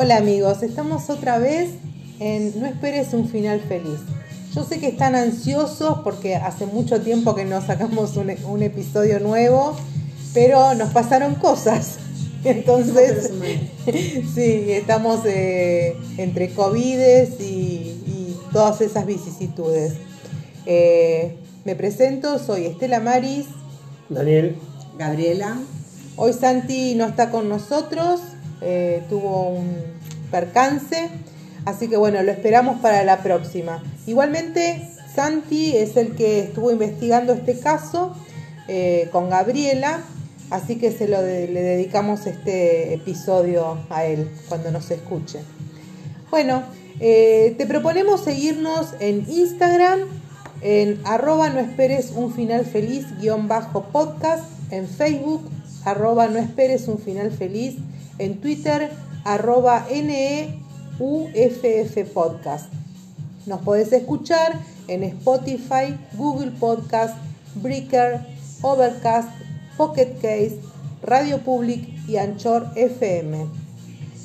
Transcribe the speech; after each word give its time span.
Hola 0.00 0.18
amigos, 0.18 0.62
estamos 0.62 1.10
otra 1.10 1.40
vez 1.40 1.70
en 2.20 2.60
No 2.60 2.66
esperes 2.66 3.14
un 3.14 3.28
final 3.28 3.60
feliz. 3.62 3.98
Yo 4.54 4.62
sé 4.62 4.78
que 4.78 4.86
están 4.86 5.16
ansiosos 5.16 6.02
porque 6.04 6.36
hace 6.36 6.66
mucho 6.66 7.00
tiempo 7.00 7.34
que 7.34 7.44
no 7.44 7.60
sacamos 7.66 8.16
un, 8.16 8.30
un 8.44 8.62
episodio 8.62 9.18
nuevo, 9.18 9.76
pero 10.32 10.72
nos 10.74 10.90
pasaron 10.90 11.34
cosas. 11.34 11.96
Entonces, 12.44 13.32
sí, 14.36 14.70
estamos 14.70 15.22
eh, 15.26 15.96
entre 16.16 16.50
COVID 16.50 17.00
y, 17.40 17.42
y, 17.42 18.40
todas 18.52 18.80
esas 18.80 19.04
vicisitudes. 19.04 19.94
Eh, 20.64 21.34
me 21.64 21.74
presento, 21.74 22.38
soy 22.38 22.66
Estela 22.66 23.00
Maris. 23.00 23.46
Daniel. 24.08 24.54
Gabriela. 24.96 25.58
Hoy 26.14 26.34
Santi 26.34 26.94
no 26.94 27.04
está 27.04 27.30
con 27.30 27.48
nosotros, 27.48 28.20
eh, 28.60 29.02
tuvo 29.08 29.50
un 29.50 29.76
percance, 30.30 31.08
así 31.64 31.88
que 31.88 31.96
bueno, 31.96 32.22
lo 32.22 32.32
esperamos 32.32 32.80
para 32.80 33.04
la 33.04 33.22
próxima. 33.22 33.82
Igualmente, 34.06 34.88
Santi 35.14 35.76
es 35.76 35.96
el 35.96 36.14
que 36.14 36.40
estuvo 36.40 36.70
investigando 36.70 37.32
este 37.32 37.58
caso 37.58 38.14
eh, 38.68 39.08
con 39.12 39.30
Gabriela, 39.30 40.00
así 40.50 40.76
que 40.76 40.92
se 40.92 41.08
lo 41.08 41.20
le 41.22 41.62
dedicamos 41.62 42.26
este 42.26 42.94
episodio 42.94 43.78
a 43.90 44.04
él 44.04 44.30
cuando 44.48 44.70
nos 44.70 44.90
escuche. 44.90 45.40
Bueno, 46.30 46.62
eh, 47.00 47.54
te 47.56 47.66
proponemos 47.66 48.24
seguirnos 48.24 48.94
en 49.00 49.24
Instagram, 49.28 50.00
en 50.62 51.00
arroba 51.04 51.48
no 51.48 51.60
esperes 51.60 52.12
un 52.14 52.34
final 52.34 52.64
feliz 52.64 53.06
guion 53.20 53.46
bajo 53.46 53.84
podcast, 53.84 54.44
en 54.70 54.88
Facebook 54.88 55.48
arroba 55.84 56.26
no 56.28 56.38
esperes 56.38 56.88
un 56.88 56.98
final 56.98 57.30
feliz, 57.30 57.76
en 58.18 58.40
Twitter 58.40 58.90
arroba 59.24 59.86
NEUFF 59.90 60.48
podcast. 62.12 62.72
Nos 63.46 63.60
podés 63.62 63.92
escuchar 63.92 64.58
en 64.88 65.04
Spotify, 65.04 65.98
Google 66.14 66.50
Podcast, 66.52 67.16
Breaker, 67.56 68.20
Overcast, 68.62 69.30
Pocket 69.76 70.14
Case, 70.20 70.58
Radio 71.02 71.38
Public 71.38 71.88
y 72.08 72.16
Anchor 72.16 72.68
FM. 72.74 73.46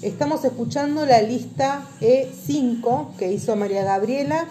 Estamos 0.01 0.43
escuchando 0.43 1.05
la 1.05 1.21
lista 1.21 1.81
E5 2.01 3.15
que 3.17 3.31
hizo 3.31 3.55
María 3.55 3.83
Gabriela. 3.83 4.45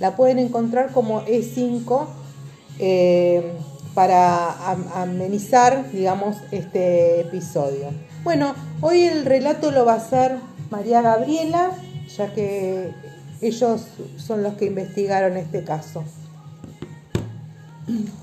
La 0.00 0.16
pueden 0.16 0.38
encontrar 0.38 0.92
como 0.92 1.24
E5 1.24 2.06
eh, 2.78 3.42
para 3.94 4.52
amenizar, 5.00 5.90
digamos, 5.92 6.36
este 6.50 7.20
episodio. 7.22 7.88
Bueno, 8.22 8.54
hoy 8.80 9.02
el 9.02 9.24
relato 9.24 9.70
lo 9.70 9.84
va 9.84 9.94
a 9.94 9.96
hacer 9.96 10.36
María 10.70 11.02
Gabriela, 11.02 11.70
ya 12.16 12.32
que 12.34 12.92
ellos 13.40 13.86
son 14.16 14.42
los 14.42 14.54
que 14.54 14.66
investigaron 14.66 15.36
este 15.36 15.64
caso. 15.64 16.04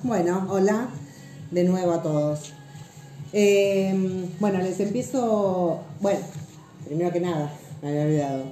Bueno, 0.04 0.48
hola 0.50 0.88
de 1.52 1.64
nuevo 1.64 1.94
a 1.94 2.02
todos. 2.02 2.54
Eh, 3.34 4.28
bueno, 4.40 4.60
les 4.60 4.80
empiezo. 4.80 5.80
Bueno, 6.00 6.20
primero 6.86 7.12
que 7.12 7.20
nada, 7.20 7.52
me 7.82 7.90
había 7.90 8.04
olvidado. 8.04 8.44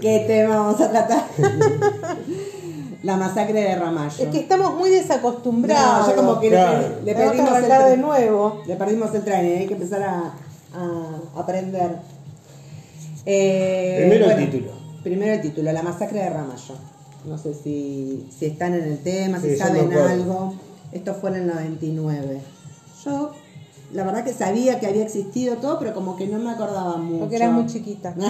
¿Qué 0.00 0.24
tema 0.26 0.58
vamos 0.58 0.80
a 0.80 0.90
tratar? 0.90 1.24
La 3.02 3.16
masacre 3.16 3.60
de 3.60 3.76
Ramallo. 3.76 4.24
Es 4.24 4.28
que 4.28 4.40
estamos 4.40 4.74
muy 4.74 4.90
desacostumbrados. 4.90 6.08
No, 6.08 6.14
yo 6.14 6.16
como 6.16 6.40
que 6.40 6.48
Claro. 6.48 6.96
le, 7.04 7.14
perdimos 7.14 7.56
el 7.56 7.62
de 7.62 7.68
tren. 7.68 8.00
nuevo. 8.00 8.62
Le 8.66 8.74
perdimos 8.76 9.14
el 9.14 9.22
tren 9.24 9.46
y 9.46 9.52
hay 9.52 9.66
que 9.66 9.74
empezar 9.74 10.02
a, 10.02 10.34
a 10.74 11.40
aprender. 11.40 11.96
Eh, 13.26 13.96
Primero 14.08 14.30
el 14.30 14.50
título. 14.50 14.72
Primero 15.02 15.32
el 15.34 15.40
título, 15.40 15.72
La 15.72 15.82
masacre 15.82 16.20
de 16.20 16.30
Ramallo. 16.30 16.74
No 17.26 17.36
sé 17.38 17.54
si, 17.54 18.26
si 18.36 18.46
están 18.46 18.74
en 18.74 18.84
el 18.84 18.98
tema, 18.98 19.40
si 19.40 19.50
Sí, 19.50 19.56
saben 19.56 19.92
algo. 19.92 20.54
Esto 20.92 21.14
fue 21.14 21.30
en 21.30 21.36
el 21.36 21.46
99. 21.48 22.40
Yo, 23.04 23.32
la 23.92 24.04
verdad 24.04 24.24
que 24.24 24.32
sabía 24.32 24.80
que 24.80 24.86
había 24.86 25.02
existido 25.04 25.56
todo, 25.56 25.78
pero 25.78 25.94
como 25.94 26.16
que 26.16 26.26
no 26.26 26.38
me 26.38 26.50
acordaba 26.50 26.96
mucho. 26.96 27.20
Porque 27.20 27.36
era 27.36 27.50
muy 27.50 27.66
chiquita. 27.66 28.14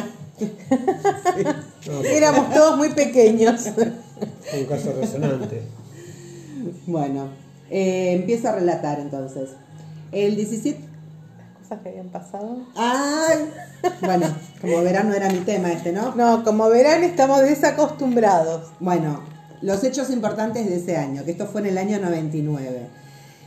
No, 1.88 2.05
Éramos 2.05 2.55
todos 2.55 2.76
muy 2.76 2.91
pequeños. 2.91 3.66
un 3.76 4.65
caso 4.66 4.93
resonante. 5.00 5.62
bueno, 6.87 7.28
eh, 7.70 8.12
empiezo 8.15 8.49
a 8.49 8.53
relatar 8.53 9.00
entonces. 9.00 9.50
El 10.12 10.37
17 10.37 10.78
Cosas 11.69 11.83
que 11.83 11.91
habían 11.91 12.09
pasado. 12.09 12.56
¡Ay! 12.77 13.51
Bueno, 14.01 14.27
como 14.62 14.83
verán 14.83 15.09
no 15.09 15.15
era 15.15 15.29
mi 15.29 15.41
tema 15.41 15.71
este, 15.71 15.93
¿no? 15.93 16.15
No, 16.15 16.43
como 16.43 16.69
verán, 16.71 17.05
estamos 17.05 17.43
desacostumbrados. 17.43 18.71
Bueno, 18.81 19.21
los 19.61 19.84
hechos 19.84 20.09
importantes 20.09 20.67
de 20.67 20.77
ese 20.77 20.97
año, 20.97 21.25
que 21.27 21.33
esto 21.33 21.47
fue 21.47 21.61
en 21.61 21.67
el 21.67 21.79
año 21.79 21.99
99. 21.99 22.87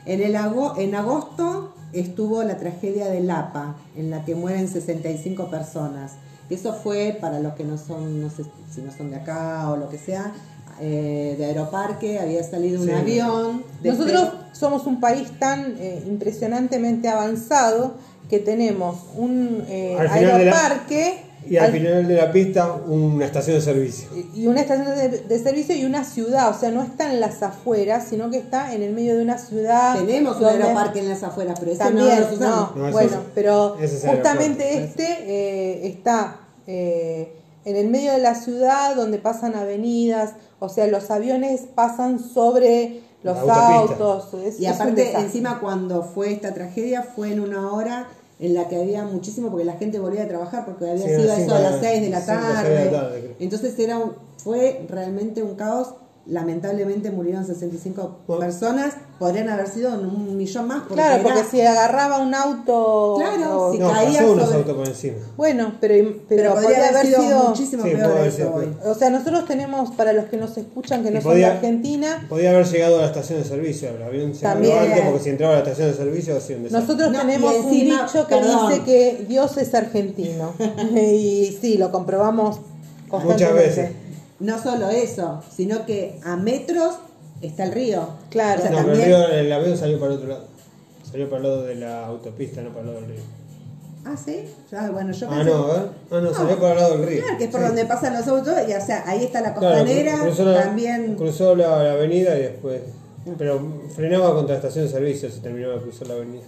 En, 0.06 0.22
el 0.22 0.36
ago- 0.36 0.76
en 0.78 0.94
agosto 0.94 1.74
estuvo 1.94 2.44
la 2.44 2.58
tragedia 2.58 3.08
de 3.08 3.22
Lapa, 3.22 3.76
en 3.96 4.12
la 4.12 4.24
que 4.24 4.36
mueren 4.36 4.68
65 4.68 5.50
personas. 5.50 6.12
Eso 6.52 6.74
fue, 6.74 7.18
para 7.20 7.40
los 7.40 7.54
que 7.56 7.64
no 7.64 7.80
son, 7.80 8.22
no 8.22 8.30
sé 8.30 8.44
si 8.72 8.82
no 8.82 8.92
son 8.96 9.10
de 9.10 9.16
acá 9.18 9.68
o 9.72 9.78
lo 9.78 9.90
que 9.90 9.98
sea, 9.98 10.32
eh, 10.80 11.36
de 11.40 11.46
Aeroparque, 11.46 12.20
había 12.20 12.44
salido 12.44 12.82
un 12.82 12.88
Sí. 12.88 12.94
avión. 12.94 13.64
Nosotros 13.84 14.30
somos 14.52 14.86
un 14.86 15.00
país 15.00 15.32
tan 15.40 15.76
eh, 15.80 16.04
impresionantemente 16.08 17.08
avanzado 17.10 17.96
que 18.32 18.40
tenemos 18.40 18.96
un 19.18 19.64
eh, 19.68 19.96
Al 20.00 20.06
la- 20.08 20.14
aeroparque 20.14 21.18
Y 21.48 21.58
al 21.58 21.66
al- 21.66 21.72
final 21.74 22.08
de 22.08 22.16
la 22.16 22.32
pista, 22.32 22.72
una 22.88 23.26
estación 23.26 23.58
de 23.58 23.62
servicio. 23.62 24.08
y 24.34 24.48
una 24.48 24.62
estación 24.62 24.88
de, 24.96 25.10
de 25.10 25.40
servicio 25.40 25.76
y 25.76 25.84
una 25.84 26.06
ciudad, 26.06 26.50
o 26.50 26.58
sea, 26.58 26.72
no 26.72 26.82
está 26.82 27.12
en 27.12 27.20
las 27.20 27.44
afueras, 27.44 28.08
sino 28.10 28.30
que 28.32 28.38
está 28.38 28.74
en 28.74 28.84
el 28.84 28.94
medio 28.94 29.18
de 29.18 29.24
una 29.24 29.38
ciudad. 29.38 29.98
Tenemos 30.00 30.38
un 30.38 30.46
aeroparque 30.46 31.00
en 31.00 31.10
las 31.10 31.24
afueras, 31.24 31.60
pero 31.60 31.72
ese 31.72 31.80
También, 31.84 32.24
no 32.40 32.72
no, 32.76 32.92
bueno, 32.94 33.10
es- 33.10 33.18
pero 33.36 33.76
ese 33.82 33.98
es 33.98 34.04
el 34.06 34.10
justamente 34.12 34.84
este 34.84 35.04
eh, 35.28 35.88
está 35.88 36.38
eh, 36.68 37.34
en 37.66 37.76
el 37.76 37.90
medio 37.90 38.14
de 38.14 38.20
la 38.20 38.36
ciudad 38.36 38.96
donde 38.96 39.18
pasan 39.18 39.56
avenidas, 39.56 40.32
o 40.60 40.70
sea, 40.70 40.88
los 40.88 41.12
aviones 41.12 41.62
pasan 41.76 42.20
sobre 42.20 43.02
los 43.24 43.38
autos. 43.38 44.34
es- 44.46 44.60
Y 44.60 44.66
aparte, 44.68 45.14
encima 45.20 45.60
cuando 45.60 46.02
fue 46.04 46.32
esta 46.34 46.54
tragedia, 46.54 47.04
fue 47.04 47.32
en 47.34 47.40
una 47.40 47.72
hora 47.72 48.08
en 48.42 48.54
la 48.56 48.68
que 48.68 48.76
había 48.76 49.04
muchísimo, 49.06 49.50
porque 49.50 49.64
la 49.66 49.74
gente 49.74 50.00
volvía 50.00 50.24
a 50.24 50.28
trabajar, 50.28 50.66
porque 50.66 50.90
había 50.90 51.06
Sí, 51.08 51.10
sido 51.16 51.22
a 51.32 51.36
las 51.36 51.40
eso 51.40 51.56
a 51.56 51.60
las 51.60 51.80
de- 51.82 51.88
6 51.88 52.02
de 52.02 52.10
la 52.10 52.26
tarde. 52.26 52.48
de 52.70 52.86
la 52.86 52.92
tarde. 52.92 53.36
Entonces 53.40 53.78
era 53.80 53.98
un- 54.00 54.14
fue 54.38 54.84
realmente 54.90 55.44
un 55.44 55.56
caos. 55.56 55.94
Lamentablemente 56.32 57.12
murieron 57.12 57.46
65 57.46 58.20
Bueno. 58.26 58.40
personas, 58.40 58.94
podrían 59.20 59.50
haber 59.50 59.68
sido 59.68 59.94
un 59.94 60.38
millón 60.38 60.66
más. 60.66 60.80
Porque 60.84 60.94
Claro, 60.96 61.16
era- 61.16 61.24
porque 61.24 61.44
si 61.44 61.60
agarraba 61.62 62.20
un 62.20 62.34
auto. 62.34 63.16
Claro, 63.20 63.68
o- 63.68 63.72
si 63.74 63.80
No, 63.80 63.92
caía 63.92 64.20
pasó 64.22 64.32
unos 64.32 64.46
sobre- 64.46 64.58
autos 64.60 64.76
por 64.78 64.88
encima. 64.88 65.18
Bueno, 65.36 65.74
pero, 65.82 65.94
pero, 65.94 66.22
pero, 66.30 66.54
podría 66.54 66.88
haber 66.88 67.06
sido, 67.08 67.50
muchísimo 67.50 67.84
Sí, 67.84 67.90
peor 67.92 68.26
eso 68.26 68.54
hoy. 68.54 68.74
O 68.86 68.96
sea, 68.96 69.10
nosotros 69.10 69.46
tenemos, 69.46 69.92
para 69.92 70.14
los 70.14 70.26
que 70.26 70.38
nos 70.38 70.58
escuchan 70.58 71.04
que 71.04 71.12
no 71.12 71.20
Y 71.20 71.22
son 71.22 71.32
podía- 71.34 71.50
de 71.50 71.54
Argentina, 71.56 72.26
Podía 72.30 72.52
haber 72.52 72.66
llegado 72.66 72.98
a 73.00 73.02
la 73.02 73.08
estación 73.08 73.40
de 73.40 73.46
servicio, 73.46 73.90
el 73.90 74.02
avión 74.02 74.34
se 74.34 74.42
También. 74.44 74.78
antes 74.78 75.02
porque 75.02 75.20
si 75.26 75.30
entraba 75.32 75.54
a 75.54 75.56
la 75.58 75.64
estación 75.64 75.90
de 75.92 75.98
servicio 75.98 76.34
desastre. 76.36 76.70
nosotros 76.72 77.12
No, 77.12 77.20
tenemos 77.20 77.54
y 77.54 77.58
un 77.58 77.66
encima, 77.66 78.04
dicho 78.04 78.26
que 78.26 78.36
perdón. 78.38 78.70
dice 78.70 78.84
que 78.84 79.26
Dios 79.28 79.58
es 79.58 79.74
argentino. 79.76 80.54
y 80.96 81.58
sí, 81.62 81.78
lo 81.78 81.92
comprobamos 81.92 82.60
Muchas 83.26 83.54
veces. 83.54 83.92
No 84.42 84.62
solo 84.62 84.90
eso, 84.90 85.42
sino 85.56 85.86
que 85.86 86.20
a 86.24 86.36
metros 86.36 86.96
está 87.42 87.64
el 87.64 87.72
río. 87.72 88.08
Claro. 88.30 88.60
O 88.60 88.62
sea, 88.64 88.72
No, 88.72 88.78
pero 88.80 88.92
el, 88.94 89.00
también- 89.00 89.20
río- 89.30 89.40
el 89.40 89.54
avión 89.54 89.78
salió 89.78 90.00
para 90.00 90.12
el 90.14 90.18
otro 90.18 90.30
lado. 90.30 90.44
Salió 91.10 91.30
para 91.30 91.38
el 91.38 91.44
lado 91.50 91.64
de 91.64 91.76
la 91.76 92.06
autopista, 92.08 92.62
no 92.62 92.70
para 92.70 92.82
el 92.82 92.88
lado 92.88 93.02
del 93.02 93.10
río. 93.12 93.24
Ah, 94.04 94.16
sí. 94.18 94.46
Bueno, 94.94 95.12
yo 95.12 95.28
Ah, 95.30 95.36
pensé- 95.38 95.46
no, 95.52 95.76
¿eh? 95.76 95.80
Ah, 96.10 96.20
no, 96.22 96.34
salió 96.34 96.60
para 96.60 96.72
el 96.74 96.80
lado 96.80 96.98
del 96.98 97.08
río. 97.08 97.22
Claro, 97.22 97.38
que 97.38 97.44
es 97.44 97.50
por 97.52 97.62
Sí. 97.62 97.68
donde 97.68 97.86
pasan 97.86 98.14
los 98.16 98.28
autos, 98.28 98.54
y 98.68 98.74
o 98.74 98.82
sea, 98.86 99.04
ahí 99.08 99.24
está 99.26 99.42
la 99.42 99.54
costanera, 99.54 100.16
cru- 100.18 100.22
cruzó 100.24 100.46
la, 100.46 100.64
también. 100.64 101.16
cruzó 101.16 101.56
la, 101.56 101.84
la 101.84 101.92
avenida 101.94 102.36
y 102.38 102.42
después. 102.42 102.82
Pero 103.38 103.62
frenaba 103.96 104.34
contra 104.34 104.54
la 104.56 104.60
estación 104.62 104.86
de 104.86 104.92
servicio 104.92 105.30
si 105.30 105.40
terminaba 105.42 105.76
de 105.76 105.82
cruzar 105.82 106.08
la 106.08 106.16
avenida. 106.16 106.42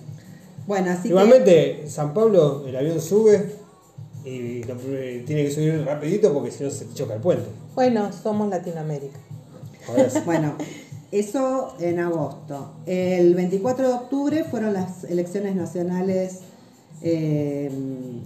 Bueno, 0.66 0.90
así 0.92 1.10
Igualmente, 1.10 1.84
San 1.88 2.12
Pablo, 2.16 2.64
el 2.68 2.76
avión 2.76 3.00
sube 3.00 3.52
y 4.26 4.64
lo- 4.64 4.76
eh, 4.88 5.24
tiene 5.28 5.44
que 5.44 5.52
subir 5.52 5.84
rapidito 5.86 6.34
porque 6.34 6.50
si 6.50 6.64
no 6.64 6.72
se 6.72 6.92
choca 6.96 7.14
el 7.14 7.22
puente. 7.22 7.46
Bueno, 7.76 8.12
somos 8.12 8.50
Latinoamérica. 8.50 9.20
Bueno, 10.26 10.56
eso 11.12 11.76
en 11.80 12.00
agosto. 12.00 12.74
El 12.86 13.36
24 13.36 13.88
de 13.88 13.94
octubre 13.94 14.44
fueron 14.44 14.74
las 14.74 15.04
elecciones 15.04 15.56
nacionales 15.56 16.40
eh, 17.02 17.70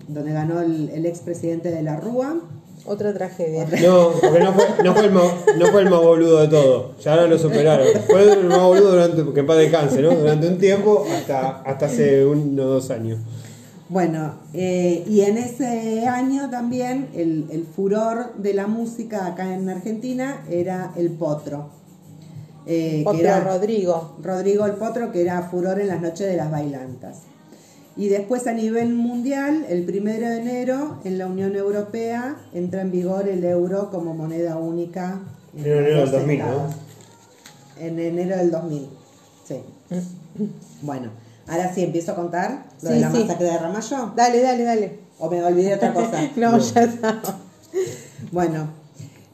donde 0.08 0.34
ganó 0.34 0.62
el, 0.62 0.90
el 0.90 1.06
expresidente 1.06 1.72
de 1.72 1.82
la 1.82 1.98
Rúa. 1.98 2.36
Otra 2.86 3.14
tragedia. 3.14 3.66
No, 3.84 4.12
porque 4.22 4.40
no 4.40 4.54
fue, 4.54 4.66
no, 4.84 4.94
fue 4.94 5.06
el 5.06 5.12
más, 5.12 5.34
no 5.58 5.66
fue 5.68 5.82
el 5.82 5.90
más 5.90 6.02
boludo 6.02 6.40
de 6.40 6.48
todo. 6.48 6.96
Ya 7.04 7.12
ahora 7.14 7.28
lo 7.28 7.38
superaron. 7.38 7.86
Fue 8.08 8.32
el 8.32 8.46
más 8.46 8.62
boludo 8.62 8.92
durante, 8.92 9.24
porque 9.24 9.42
en 9.42 9.48
paz 9.48 9.58
descanse, 9.58 10.02
¿no? 10.02 10.16
Durante 10.16 10.48
un 10.48 10.58
tiempo 10.58 11.06
hasta, 11.12 11.62
hasta 11.64 11.86
hace 11.88 12.26
uno 12.26 12.64
o 12.64 12.66
dos 12.66 12.90
años. 12.92 13.20
Bueno, 13.90 14.36
eh, 14.54 15.04
y 15.08 15.22
en 15.22 15.38
ese 15.38 16.08
año 16.08 16.50
también 16.50 17.08
el, 17.16 17.48
el 17.52 17.66
furor 17.66 18.36
de 18.36 18.54
la 18.54 18.68
música 18.68 19.28
acá 19.28 19.54
en 19.54 19.70
Argentina 19.70 20.44
era 20.50 20.92
el 20.98 21.12
potro. 21.12 21.78
Eh, 22.68 23.06
que 23.10 23.22
era 23.22 23.40
Rodrigo. 23.40 24.18
Rodrigo 24.22 24.66
el 24.66 24.74
Potro, 24.74 25.12
que 25.12 25.22
era 25.22 25.42
furor 25.44 25.80
en 25.80 25.88
las 25.88 26.02
noches 26.02 26.28
de 26.28 26.36
las 26.36 26.52
bailantas. 26.52 27.22
Y 27.96 28.10
después 28.10 28.46
a 28.46 28.54
nivel 28.54 28.94
mundial, 28.94 29.66
el 29.70 29.86
primero 29.86 30.28
de 30.28 30.42
enero, 30.42 31.00
en 31.04 31.18
la 31.18 31.28
Unión 31.28 31.56
Europea, 31.56 32.36
entra 32.54 32.82
en 32.82 32.92
vigor 32.92 33.28
el 33.28 33.44
euro 33.44 33.90
como 33.90 34.14
moneda 34.14 34.58
única. 34.58 35.22
en 35.56 35.66
En 35.66 35.66
enero 35.66 35.86
del 35.86 36.12
dos 36.12 36.12
2000, 36.12 36.40
¿no? 36.40 36.70
En 37.80 38.00
enero 38.00 38.38
del 38.38 38.52
2000, 38.52 38.90
sí. 39.48 39.56
Bueno, 40.82 41.10
ahora 41.48 41.74
sí 41.74 41.84
empiezo 41.84 42.12
a 42.12 42.16
contar 42.16 42.66
lo 42.82 42.90
de 42.90 43.00
la 43.00 43.12
sí. 43.12 43.20
masacre 43.20 43.48
de 43.48 43.58
Ramallo. 43.58 44.14
Dale, 44.16 44.42
dale, 44.42 44.64
dale. 44.64 45.00
¿O 45.20 45.30
me 45.30 45.44
olvidé 45.44 45.76
otra 45.76 45.94
cosa? 45.94 46.20
no, 46.36 46.58
ya 46.58 46.84
está. 46.84 47.22
Bueno, 48.32 48.68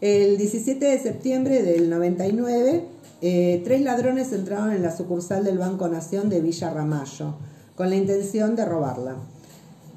el 0.01 0.37
17 0.37 0.85
de 0.85 0.99
septiembre 0.99 1.63
del 1.63 1.89
99, 1.89 2.85
eh, 3.21 3.61
tres 3.63 3.81
ladrones 3.81 4.31
entraron 4.33 4.71
en 4.71 4.81
la 4.81 4.95
sucursal 4.95 5.43
del 5.43 5.57
Banco 5.57 5.87
Nación 5.87 6.29
de 6.29 6.41
Villa 6.41 6.69
Ramallo 6.69 7.35
con 7.75 7.89
la 7.89 7.95
intención 7.95 8.55
de 8.55 8.65
robarla. 8.65 9.15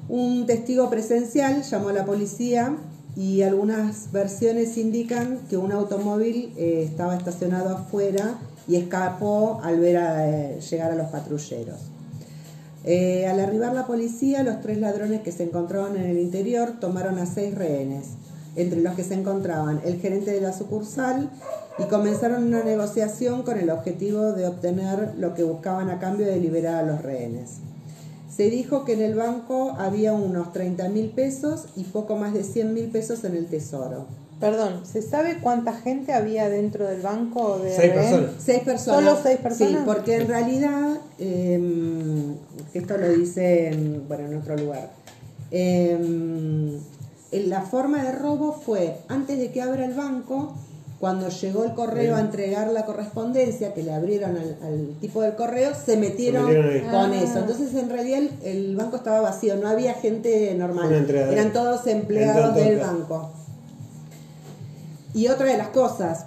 Un 0.09 0.45
testigo 0.45 0.89
presencial 0.89 1.63
llamó 1.63 1.89
a 1.89 1.93
la 1.93 2.05
policía 2.05 2.77
y 3.15 3.41
algunas 3.41 4.11
versiones 4.11 4.77
indican 4.77 5.39
que 5.49 5.57
un 5.57 5.71
automóvil 5.71 6.53
eh, 6.55 6.83
estaba 6.89 7.17
estacionado 7.17 7.75
afuera 7.75 8.39
y 8.67 8.75
escapó 8.75 9.59
al 9.63 9.79
ver 9.79 9.97
a, 9.97 10.29
eh, 10.29 10.59
llegar 10.61 10.91
a 10.91 10.95
los 10.95 11.07
patrulleros. 11.07 11.79
Eh, 12.89 13.27
al 13.27 13.41
arribar 13.41 13.73
la 13.73 13.85
policía, 13.85 14.43
los 14.43 14.61
tres 14.61 14.77
ladrones 14.77 15.19
que 15.19 15.33
se 15.33 15.43
encontraban 15.43 15.97
en 15.97 16.05
el 16.05 16.19
interior 16.19 16.79
tomaron 16.79 17.19
a 17.19 17.25
seis 17.25 17.53
rehenes, 17.53 18.11
entre 18.55 18.79
los 18.79 18.95
que 18.95 19.03
se 19.03 19.13
encontraban 19.13 19.81
el 19.83 19.99
gerente 19.99 20.31
de 20.31 20.39
la 20.39 20.53
sucursal 20.53 21.29
y 21.79 21.83
comenzaron 21.89 22.45
una 22.45 22.63
negociación 22.63 23.43
con 23.43 23.57
el 23.57 23.71
objetivo 23.71 24.31
de 24.31 24.47
obtener 24.47 25.15
lo 25.17 25.33
que 25.33 25.43
buscaban 25.43 25.89
a 25.89 25.99
cambio 25.99 26.27
de 26.27 26.39
liberar 26.39 26.75
a 26.75 26.87
los 26.87 27.01
rehenes. 27.01 27.57
Se 28.33 28.49
dijo 28.49 28.85
que 28.85 28.93
en 28.93 29.01
el 29.01 29.15
banco 29.15 29.75
había 29.77 30.13
unos 30.13 30.53
30 30.53 30.87
mil 30.87 31.09
pesos 31.09 31.65
y 31.75 31.83
poco 31.83 32.15
más 32.15 32.33
de 32.33 32.45
100 32.45 32.73
mil 32.73 32.87
pesos 32.87 33.25
en 33.25 33.35
el 33.35 33.47
tesoro. 33.47 34.05
Perdón, 34.39 34.81
¿se 34.85 35.01
sabe 35.01 35.39
cuánta 35.41 35.73
gente 35.73 36.13
había 36.13 36.47
dentro 36.47 36.85
del 36.85 37.01
banco 37.01 37.57
de 37.57 37.75
Seis 37.75 37.91
personas. 37.91 38.29
Seis 38.37 38.59
personas. 38.59 38.99
¿Solo 39.03 39.17
seis 39.23 39.37
personas? 39.37 39.73
Sí, 39.73 39.79
porque 39.85 40.15
en 40.17 40.27
realidad, 40.27 40.97
eh, 41.17 42.33
esto 42.73 42.97
lo 42.97 43.09
dice 43.09 43.69
en, 43.69 44.07
bueno, 44.07 44.27
en 44.31 44.37
otro 44.37 44.55
lugar, 44.55 44.91
eh, 45.49 45.97
en 47.31 47.49
la 47.49 47.61
forma 47.61 48.03
de 48.03 48.11
robo 48.11 48.53
fue 48.53 48.97
antes 49.07 49.39
de 49.39 49.51
que 49.51 49.61
abra 49.61 49.85
el 49.85 49.93
banco, 49.93 50.53
cuando 50.99 51.29
llegó 51.29 51.63
el 51.63 51.73
correo 51.73 52.15
a 52.15 52.19
entregar 52.19 52.69
la 52.71 52.85
correspondencia 52.85 53.73
que 53.73 53.83
le 53.83 53.93
abrieron 53.93 54.35
al, 54.35 54.57
al 54.63 54.95
tipo 54.99 55.21
del 55.21 55.35
correo, 55.35 55.71
se 55.75 55.95
metieron, 55.97 56.45
con 56.45 57.11
Ah. 57.11 57.21
eso. 57.23 57.39
Entonces, 57.39 57.73
en 57.75 57.89
realidad, 57.89 58.19
el, 58.19 58.31
el 58.43 58.75
banco 58.75 58.95
estaba 58.97 59.21
vacío, 59.21 59.57
no 59.57 59.67
había 59.67 59.93
gente 59.93 60.53
normal. 60.55 60.91
Eran 61.31 61.53
todos 61.53 61.85
empleados 61.87 62.55
del 62.55 62.77
claro. 62.79 62.97
banco. 62.99 63.31
Y 65.13 65.27
otra 65.27 65.45
de 65.47 65.57
las 65.57 65.69
cosas, 65.69 66.25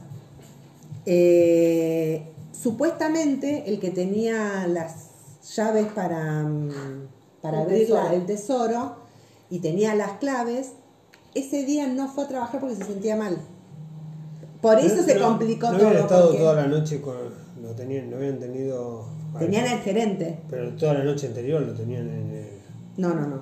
eh, 1.06 2.22
supuestamente 2.52 3.64
el 3.68 3.80
que 3.80 3.90
tenía 3.90 4.66
las 4.66 5.08
llaves 5.54 5.86
para, 5.94 6.42
mm, 6.42 6.70
para 7.42 7.58
El 7.58 7.62
abrir 7.64 7.90
la- 7.90 8.02
tesoro. 8.02 8.14
el 8.16 8.26
tesoro 8.26 8.96
y 9.50 9.58
tenía 9.60 9.94
las 9.94 10.12
claves, 10.12 10.72
ese 11.34 11.64
día 11.64 11.86
no 11.86 12.08
fue 12.08 12.24
a 12.24 12.28
trabajar 12.28 12.60
porque 12.60 12.76
se 12.76 12.84
sentía 12.84 13.16
mal. 13.16 13.36
Por 14.60 14.78
eso 14.78 15.02
se 15.02 15.14
No- 15.14 15.26
complicó 15.28 15.70
no 15.72 15.78
todo. 15.78 15.86
habían 15.88 16.02
estado 16.02 16.26
porque 16.26 16.38
toda 16.38 16.54
la 16.54 16.66
noche 16.66 17.00
con. 17.00 17.16
Lo 17.62 17.70
tenían, 17.74 18.10
no 18.10 18.16
habían 18.16 18.38
tenido. 18.38 19.04
Tenían 19.38 19.66
al 19.68 19.78
gerente. 19.80 20.38
Pero 20.50 20.70
toda 20.76 20.94
la 20.94 21.04
noche 21.04 21.28
anterior 21.28 21.62
lo 21.62 21.72
tenían 21.72 22.08
en 22.08 22.30
el. 22.30 22.46
No, 22.96 23.14
no, 23.14 23.26
no. 23.26 23.36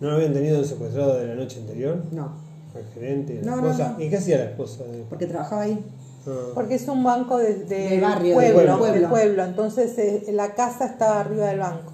¿No 0.00 0.08
lo 0.08 0.14
habían 0.16 0.32
tenido 0.32 0.62
secuestrado 0.64 1.16
de 1.18 1.26
la 1.28 1.34
noche 1.34 1.60
anterior? 1.60 2.02
No, 2.10 2.32
Al 2.74 2.84
gerente, 2.94 3.40
la 3.42 3.50
No, 3.50 3.56
no, 3.62 3.70
esposa. 3.70 3.94
no. 3.98 4.04
¿Y 4.04 4.10
qué 4.10 4.16
hacía 4.16 4.38
la 4.38 4.44
esposa? 4.44 4.84
de- 4.84 5.02
porque 5.08 5.26
trabajaba 5.26 5.62
ahí. 5.62 5.84
Ah. 6.26 6.30
Porque 6.54 6.74
es 6.76 6.86
un 6.88 7.02
banco 7.02 7.38
de, 7.38 7.54
de 7.64 7.88
De 7.90 8.00
barrio, 8.00 8.34
pueblo, 8.34 8.60
de 8.60 8.66
pueblo. 8.78 8.92
del 9.00 9.08
pueblo. 9.08 9.44
Entonces 9.44 9.96
eh, 9.98 10.24
la 10.32 10.54
casa 10.54 10.84
está 10.86 11.20
arriba 11.20 11.46
del 11.46 11.58
banco, 11.60 11.92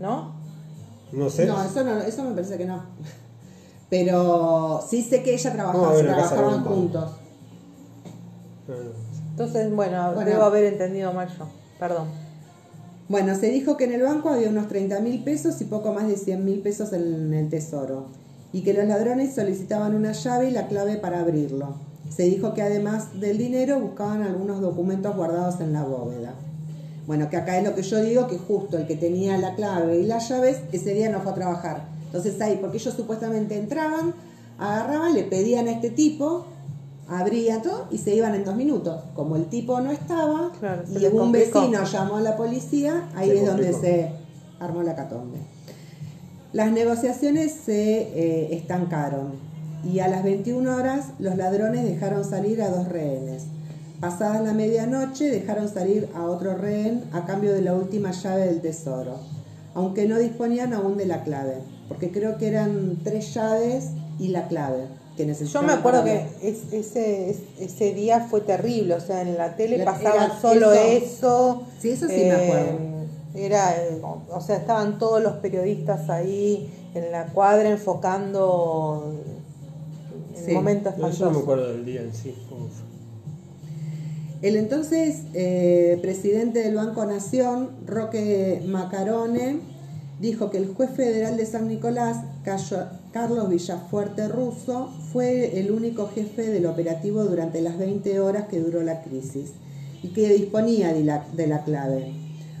¿no? 0.00 0.34
No 1.12 1.30
sé. 1.30 1.46
No, 1.46 1.62
eso 1.64 1.82
no, 1.84 2.00
eso 2.00 2.22
me 2.24 2.34
parece 2.34 2.58
que 2.58 2.66
no. 2.66 2.82
Pero 3.90 4.82
sí 4.88 5.02
sé 5.02 5.22
que 5.22 5.34
ella 5.34 5.52
trabajaba, 5.52 5.84
No, 5.84 5.90
casa 5.90 6.02
de 6.02 6.08
trabajaban 6.08 6.64
juntos. 6.64 7.10
Ah, 8.68 8.72
Entonces, 9.30 9.74
bueno, 9.74 10.12
Bueno. 10.14 10.30
debo 10.30 10.42
haber 10.44 10.64
entendido 10.64 11.12
mal 11.12 11.28
yo. 11.28 11.46
Perdón. 11.78 12.08
Bueno, 13.08 13.34
se 13.34 13.48
dijo 13.50 13.76
que 13.76 13.84
en 13.84 13.92
el 13.92 14.02
banco 14.02 14.30
había 14.30 14.48
unos 14.48 14.68
30 14.68 15.00
mil 15.00 15.22
pesos 15.22 15.60
y 15.60 15.64
poco 15.64 15.92
más 15.92 16.08
de 16.08 16.16
100 16.16 16.44
mil 16.44 16.60
pesos 16.60 16.92
en 16.92 17.34
el 17.34 17.48
tesoro. 17.50 18.06
Y 18.54 18.62
que 18.62 18.72
los 18.72 18.86
ladrones 18.86 19.34
solicitaban 19.34 19.94
una 19.94 20.12
llave 20.12 20.48
y 20.48 20.52
la 20.52 20.68
clave 20.68 20.96
para 20.96 21.20
abrirlo. 21.20 21.74
Se 22.08 22.22
dijo 22.22 22.54
que 22.54 22.62
además 22.62 23.20
del 23.20 23.36
dinero 23.36 23.80
buscaban 23.80 24.22
algunos 24.22 24.60
documentos 24.60 25.16
guardados 25.16 25.60
en 25.60 25.72
la 25.72 25.82
bóveda. 25.82 26.34
Bueno, 27.08 27.28
que 27.28 27.36
acá 27.36 27.58
es 27.58 27.64
lo 27.64 27.74
que 27.74 27.82
yo 27.82 28.00
digo, 28.00 28.28
que 28.28 28.38
justo 28.38 28.78
el 28.78 28.86
que 28.86 28.94
tenía 28.96 29.36
la 29.38 29.56
clave 29.56 29.98
y 29.98 30.06
las 30.06 30.28
llaves, 30.28 30.60
ese 30.72 30.94
día 30.94 31.10
no 31.10 31.20
fue 31.20 31.32
a 31.32 31.34
trabajar. 31.34 31.84
Entonces 32.06 32.40
ahí, 32.40 32.58
porque 32.60 32.76
ellos 32.78 32.94
supuestamente 32.94 33.58
entraban, 33.58 34.14
agarraban, 34.58 35.14
le 35.14 35.24
pedían 35.24 35.66
a 35.66 35.72
este 35.72 35.90
tipo, 35.90 36.46
abrían 37.08 37.60
todo 37.60 37.88
y 37.90 37.98
se 37.98 38.14
iban 38.14 38.36
en 38.36 38.44
dos 38.44 38.54
minutos. 38.54 39.02
Como 39.14 39.34
el 39.34 39.46
tipo 39.46 39.80
no 39.80 39.90
estaba 39.90 40.52
Claro, 40.60 40.82
y 40.88 41.04
un 41.06 41.18
complicó. 41.18 41.60
vecino 41.60 41.84
llamó 41.84 42.16
a 42.18 42.20
la 42.20 42.36
policía, 42.36 43.08
ahí 43.16 43.30
Se 43.30 43.38
es 43.40 43.46
donde 43.46 43.72
se 43.72 44.12
armó 44.60 44.82
la 44.84 44.94
catombe. 44.94 45.38
Las 46.54 46.70
negociaciones 46.70 47.52
se 47.66 48.02
eh, 48.02 48.54
estancaron 48.54 49.32
y 49.84 49.98
a 49.98 50.06
las 50.06 50.22
21 50.22 50.76
horas 50.76 51.06
los 51.18 51.36
ladrones 51.36 51.84
dejaron 51.84 52.24
salir 52.24 52.62
a 52.62 52.70
dos 52.70 52.88
rehenes. 52.88 53.42
Pasada 54.00 54.40
la 54.40 54.52
medianoche 54.52 55.30
dejaron 55.32 55.68
salir 55.68 56.08
a 56.14 56.22
otro 56.22 56.56
rehén 56.56 57.02
a 57.12 57.26
cambio 57.26 57.52
de 57.52 57.60
la 57.62 57.74
última 57.74 58.12
llave 58.12 58.46
del 58.46 58.60
tesoro, 58.60 59.18
aunque 59.74 60.06
no 60.06 60.16
disponían 60.16 60.72
aún 60.74 60.96
de 60.96 61.06
la 61.06 61.24
clave, 61.24 61.54
porque 61.88 62.12
creo 62.12 62.38
que 62.38 62.46
eran 62.46 63.00
tres 63.02 63.34
llaves 63.34 63.86
y 64.20 64.28
la 64.28 64.46
clave 64.46 64.84
que 65.16 65.32
Yo 65.34 65.62
me 65.62 65.72
acuerdo 65.72 66.04
que 66.04 66.26
es- 66.42 66.72
ese, 66.72 67.30
es- 67.30 67.38
ese 67.58 67.94
día 67.94 68.26
fue 68.30 68.40
terrible, 68.42 68.94
o 68.94 69.00
sea, 69.00 69.22
en 69.22 69.36
la 69.36 69.56
tele 69.56 69.84
pasaba 69.84 70.40
solo 70.40 70.72
eso. 70.72 71.04
eso. 71.04 71.62
Sí, 71.80 71.90
eso 71.90 72.06
sí 72.08 72.14
me 72.14 72.32
acuerdo. 72.32 72.93
Era, 73.34 73.74
o 74.30 74.40
sea, 74.40 74.56
estaban 74.56 74.98
todos 74.98 75.22
los 75.22 75.34
periodistas 75.34 76.08
ahí 76.08 76.70
en 76.94 77.10
la 77.10 77.26
cuadra 77.26 77.68
enfocando 77.68 79.12
el 80.36 80.44
Sí. 80.44 80.52
momento 80.52 80.92
No, 80.96 81.10
yo 81.10 81.24
no 81.26 81.30
me 81.32 81.38
acuerdo 81.38 81.68
del 81.68 81.84
día 81.84 82.02
en 82.02 82.12
sí. 82.14 82.34
El 84.42 84.56
entonces 84.56 85.22
eh, 85.32 85.98
presidente 86.02 86.60
del 86.62 86.74
Banco 86.74 87.04
Nación, 87.06 87.70
Roque 87.86 88.62
Macarone, 88.66 89.60
dijo 90.20 90.50
que 90.50 90.58
el 90.58 90.74
juez 90.74 90.90
federal 90.90 91.36
de 91.36 91.46
San 91.46 91.66
Nicolás, 91.66 92.18
Carlos 93.12 93.48
Villafuerte 93.48 94.28
Russo, 94.28 94.90
fue 95.12 95.58
el 95.58 95.70
único 95.70 96.08
jefe 96.08 96.42
del 96.50 96.66
operativo 96.66 97.24
durante 97.24 97.62
las 97.62 97.78
20 97.78 98.20
horas 98.20 98.46
que 98.48 98.60
duró 98.60 98.82
la 98.82 99.02
crisis 99.02 99.52
y 100.02 100.08
que 100.08 100.28
disponía 100.28 100.92
de 100.92 101.04
la, 101.04 101.24
de 101.34 101.46
la 101.46 101.64
clave. 101.64 102.12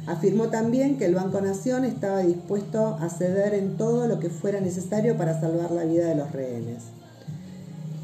Afirmó 0.06 0.48
también 0.48 0.98
que 0.98 1.06
el 1.06 1.14
Banco 1.14 1.40
Nación 1.40 1.84
estaba 1.84 2.18
dispuesto 2.20 2.98
a 3.00 3.08
ceder 3.08 3.54
en 3.54 3.76
todo 3.78 4.06
lo 4.06 4.20
que 4.20 4.28
fuera 4.28 4.60
necesario 4.60 5.16
para 5.16 5.40
salvar 5.40 5.70
la 5.70 5.84
vida 5.84 6.06
de 6.08 6.14
los 6.14 6.30
rehenes. 6.32 6.82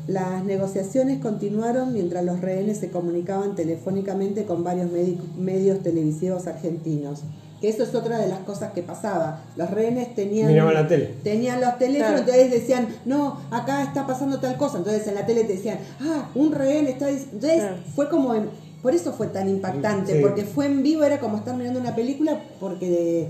Las 0.06 0.42
negociaciones 0.44 1.20
continuaron 1.20 1.92
mientras 1.92 2.24
los 2.24 2.40
rehenes 2.40 2.78
se 2.78 2.88
comunicaban 2.90 3.54
telefónicamente 3.54 4.44
con 4.44 4.64
varios 4.64 4.90
medi- 4.90 5.18
medios 5.38 5.82
televisivos 5.82 6.46
argentinos. 6.46 7.20
Que 7.60 7.68
eso 7.68 7.82
es 7.82 7.94
otra 7.94 8.18
de 8.18 8.26
las 8.26 8.38
cosas 8.40 8.72
que 8.72 8.82
pasaba. 8.82 9.42
Los 9.56 9.70
rehenes 9.70 10.14
tenían, 10.14 10.48
Miraban 10.48 10.72
la 10.72 10.88
tele. 10.88 11.14
tenían 11.22 11.60
los 11.60 11.76
teléfonos, 11.78 12.22
Claro. 12.22 12.32
entonces 12.32 12.50
decían, 12.50 12.88
no, 13.04 13.38
acá 13.50 13.82
está 13.82 14.06
pasando 14.06 14.40
tal 14.40 14.56
cosa. 14.56 14.78
Entonces 14.78 15.06
en 15.06 15.14
la 15.14 15.26
tele 15.26 15.44
te 15.44 15.52
decían, 15.52 15.78
ah, 16.00 16.30
un 16.34 16.52
rehén 16.52 16.86
está... 16.86 17.10
dic-". 17.10 17.28
Entonces 17.32 17.58
Claro. 17.60 17.76
fue 17.94 18.08
como... 18.08 18.34
en- 18.34 18.48
por 18.82 18.94
eso 18.94 19.12
fue 19.12 19.26
tan 19.28 19.48
impactante, 19.48 20.14
Sí. 20.16 20.18
porque 20.22 20.44
fue 20.44 20.66
en 20.66 20.82
vivo, 20.82 21.02
era 21.04 21.20
como 21.20 21.36
estar 21.36 21.54
mirando 21.56 21.80
una 21.80 21.94
película, 21.94 22.40
porque 22.58 22.88
de- 22.90 23.28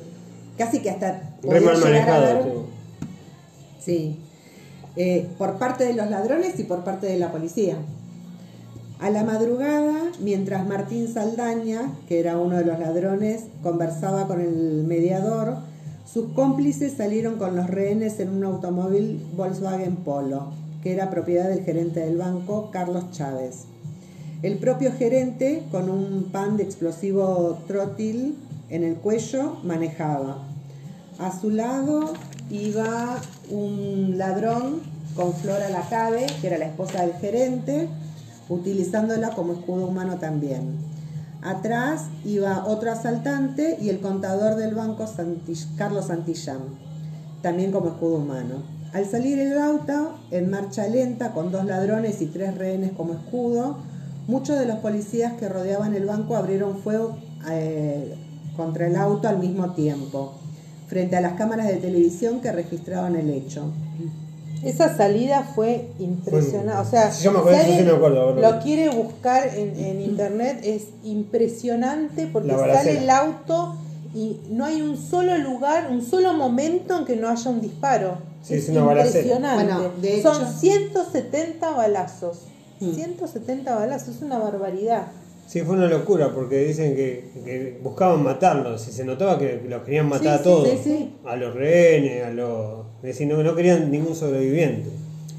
casi 0.58 0.80
que 0.80 0.90
hasta... 0.90 1.30
Re 1.42 1.60
podía 1.60 1.60
mal 1.60 1.76
llegar 1.76 1.84
a 1.86 1.92
manejado. 2.12 2.22
dar-. 2.24 2.44
Sí, 3.80 4.16
Eh, 4.96 5.28
por 5.38 5.54
parte 5.58 5.84
de 5.84 5.94
los 5.94 6.10
ladrones 6.10 6.58
y 6.58 6.64
por 6.64 6.82
parte 6.82 7.06
de 7.06 7.16
la 7.16 7.30
policía. 7.30 7.76
A 8.98 9.08
la 9.08 9.22
madrugada, 9.22 10.10
mientras 10.20 10.66
Martín 10.66 11.06
Saldaña, 11.12 11.92
que 12.08 12.18
era 12.18 12.36
uno 12.36 12.56
de 12.58 12.64
los 12.64 12.78
ladrones, 12.80 13.44
conversaba 13.62 14.26
con 14.26 14.40
el 14.40 14.84
mediador, 14.86 15.58
Sus 16.12 16.32
cómplices 16.32 16.94
salieron 16.96 17.36
con 17.36 17.54
los 17.54 17.68
rehenes 17.70 18.18
en 18.18 18.30
un 18.30 18.42
automóvil 18.42 19.24
Volkswagen 19.36 19.94
Polo, 19.94 20.48
que 20.82 20.92
era 20.92 21.08
propiedad 21.08 21.48
del 21.48 21.62
gerente 21.62 22.00
del 22.00 22.18
banco, 22.18 22.70
Carlos 22.72 23.12
Chávez. 23.12 23.66
El 24.42 24.56
propio 24.56 24.90
gerente, 24.92 25.64
con 25.70 25.90
un 25.90 26.30
pan 26.32 26.56
de 26.56 26.62
explosivo 26.62 27.58
trótil 27.66 28.38
en 28.70 28.84
el 28.84 28.94
cuello, 28.94 29.58
manejaba. 29.64 30.38
A 31.18 31.38
su 31.38 31.50
lado 31.50 32.14
iba 32.48 33.18
un 33.50 34.16
ladrón 34.16 34.80
con 35.14 35.34
Flora 35.34 35.68
Lacabe, 35.68 36.24
que 36.40 36.46
era 36.46 36.56
la 36.56 36.64
esposa 36.64 37.02
del 37.02 37.12
gerente, 37.16 37.90
utilizándola 38.48 39.30
como 39.32 39.52
escudo 39.52 39.88
humano 39.88 40.16
también. 40.16 40.78
Atrás 41.42 42.06
iba 42.24 42.64
otro 42.66 42.92
asaltante 42.92 43.76
y 43.78 43.90
el 43.90 44.00
contador 44.00 44.56
del 44.56 44.74
banco 44.74 45.04
Carlos 45.76 46.06
Santillán, 46.06 46.60
también 47.42 47.72
como 47.72 47.88
escudo 47.88 48.16
humano. 48.16 48.62
Al 48.94 49.04
salir 49.04 49.38
el 49.38 49.58
auto, 49.58 50.14
en 50.30 50.50
marcha 50.50 50.88
lenta, 50.88 51.32
con 51.32 51.52
dos 51.52 51.66
ladrones 51.66 52.22
y 52.22 52.26
tres 52.26 52.56
rehenes 52.56 52.92
como 52.92 53.12
escudo, 53.12 53.89
muchos 54.30 54.58
de 54.58 54.66
los 54.66 54.78
policías 54.78 55.34
que 55.34 55.48
rodeaban 55.48 55.94
el 55.94 56.06
banco 56.06 56.36
abrieron 56.36 56.78
fuego 56.78 57.18
eh, 57.50 58.14
contra 58.56 58.86
el 58.86 58.96
auto 58.96 59.28
al 59.28 59.38
mismo 59.38 59.72
tiempo, 59.72 60.34
frente 60.86 61.16
a 61.16 61.20
las 61.20 61.34
cámaras 61.34 61.66
de 61.66 61.76
televisión 61.76 62.40
que 62.40 62.52
registraban 62.52 63.16
el 63.16 63.28
hecho. 63.30 63.72
Esa 64.62 64.94
salida 64.94 65.42
fue 65.54 65.88
impresionante. 65.98 66.80
O 66.80 66.84
sea, 66.84 67.10
yo 67.18 67.32
me 67.32 67.38
acuerdo, 67.38 67.64
si 67.64 67.78
sí 67.78 67.82
me 67.82 67.92
acuerdo, 67.92 68.34
lo 68.34 68.60
quiere 68.60 68.90
buscar 68.90 69.48
en, 69.54 69.76
en, 69.76 70.02
internet, 70.02 70.60
es 70.62 70.88
impresionante 71.02 72.26
porque 72.26 72.50
sale 72.50 72.98
el 72.98 73.10
auto 73.10 73.74
y 74.14 74.40
no 74.50 74.64
hay 74.66 74.82
un 74.82 74.98
solo 74.98 75.38
lugar, 75.38 75.88
un 75.90 76.04
solo 76.04 76.34
momento 76.34 76.98
en 76.98 77.04
que 77.04 77.16
no 77.16 77.28
haya 77.28 77.50
un 77.50 77.60
disparo. 77.60 78.18
Sí, 78.42 78.54
es, 78.54 78.68
una 78.68 78.80
impresionante. 78.80 79.64
Bueno, 79.64 79.90
de 80.00 80.18
hecho, 80.18 80.34
Son 80.34 80.52
170 80.52 81.70
balazos. 81.70 82.40
170 82.80 83.70
mm. 83.70 83.78
balazos, 83.78 84.16
es 84.16 84.22
una 84.22 84.38
barbaridad. 84.38 85.08
Sí, 85.46 85.62
fue 85.62 85.74
una 85.74 85.88
locura 85.88 86.32
porque 86.32 86.64
dicen 86.64 86.94
que, 86.94 87.78
buscaban 87.82 88.22
matarlos 88.22 88.86
y 88.86 88.92
se 88.92 89.04
notaba 89.04 89.36
que 89.38 89.60
los 89.68 89.82
querían 89.82 90.08
matar 90.08 90.38
a 90.38 90.42
todos. 90.42 90.68
a 91.24 91.36
los 91.36 91.54
rehenes, 91.54 92.24
a 92.24 92.30
los. 92.30 92.86
Es 93.02 93.20
no, 93.22 93.42
no 93.42 93.56
querían 93.56 93.90
ningún 93.90 94.14
sobreviviente. 94.14 94.88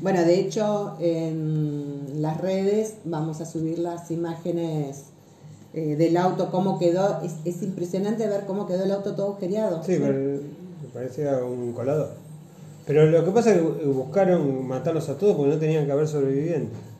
Bueno, 0.01 0.23
de 0.23 0.39
hecho, 0.39 0.97
en 0.99 2.21
las 2.21 2.41
redes 2.41 2.95
vamos 3.05 3.39
a 3.39 3.45
subir 3.45 3.79
las 3.79 4.11
imágenes 4.11 5.05
eh, 5.73 5.95
del 5.95 6.17
auto, 6.17 6.51
cómo 6.51 6.77
quedó. 6.77 7.21
Es, 7.45 7.61
impresionante 7.63 8.27
ver 8.27 8.45
cómo 8.45 8.67
quedó 8.67 8.83
el 8.83 8.91
auto 8.91 9.15
todo 9.15 9.27
agujereado. 9.27 9.81
Sí, 9.83 9.97
me 9.97 10.39
parecía 10.93 11.37
un 11.37 11.71
colador. 11.71 12.09
Pero 12.85 13.05
lo 13.05 13.23
que 13.23 13.31
pasa 13.31 13.51
es 13.51 13.61
que 13.61 13.85
buscaron 13.85 14.67
matarlos 14.67 15.07
a 15.07 15.17
todos 15.17 15.37
porque 15.37 15.53
no 15.53 15.57
tenían 15.57 15.85
que 15.85 15.91
haber 15.93 16.07
sobrevivientes. 16.07 16.90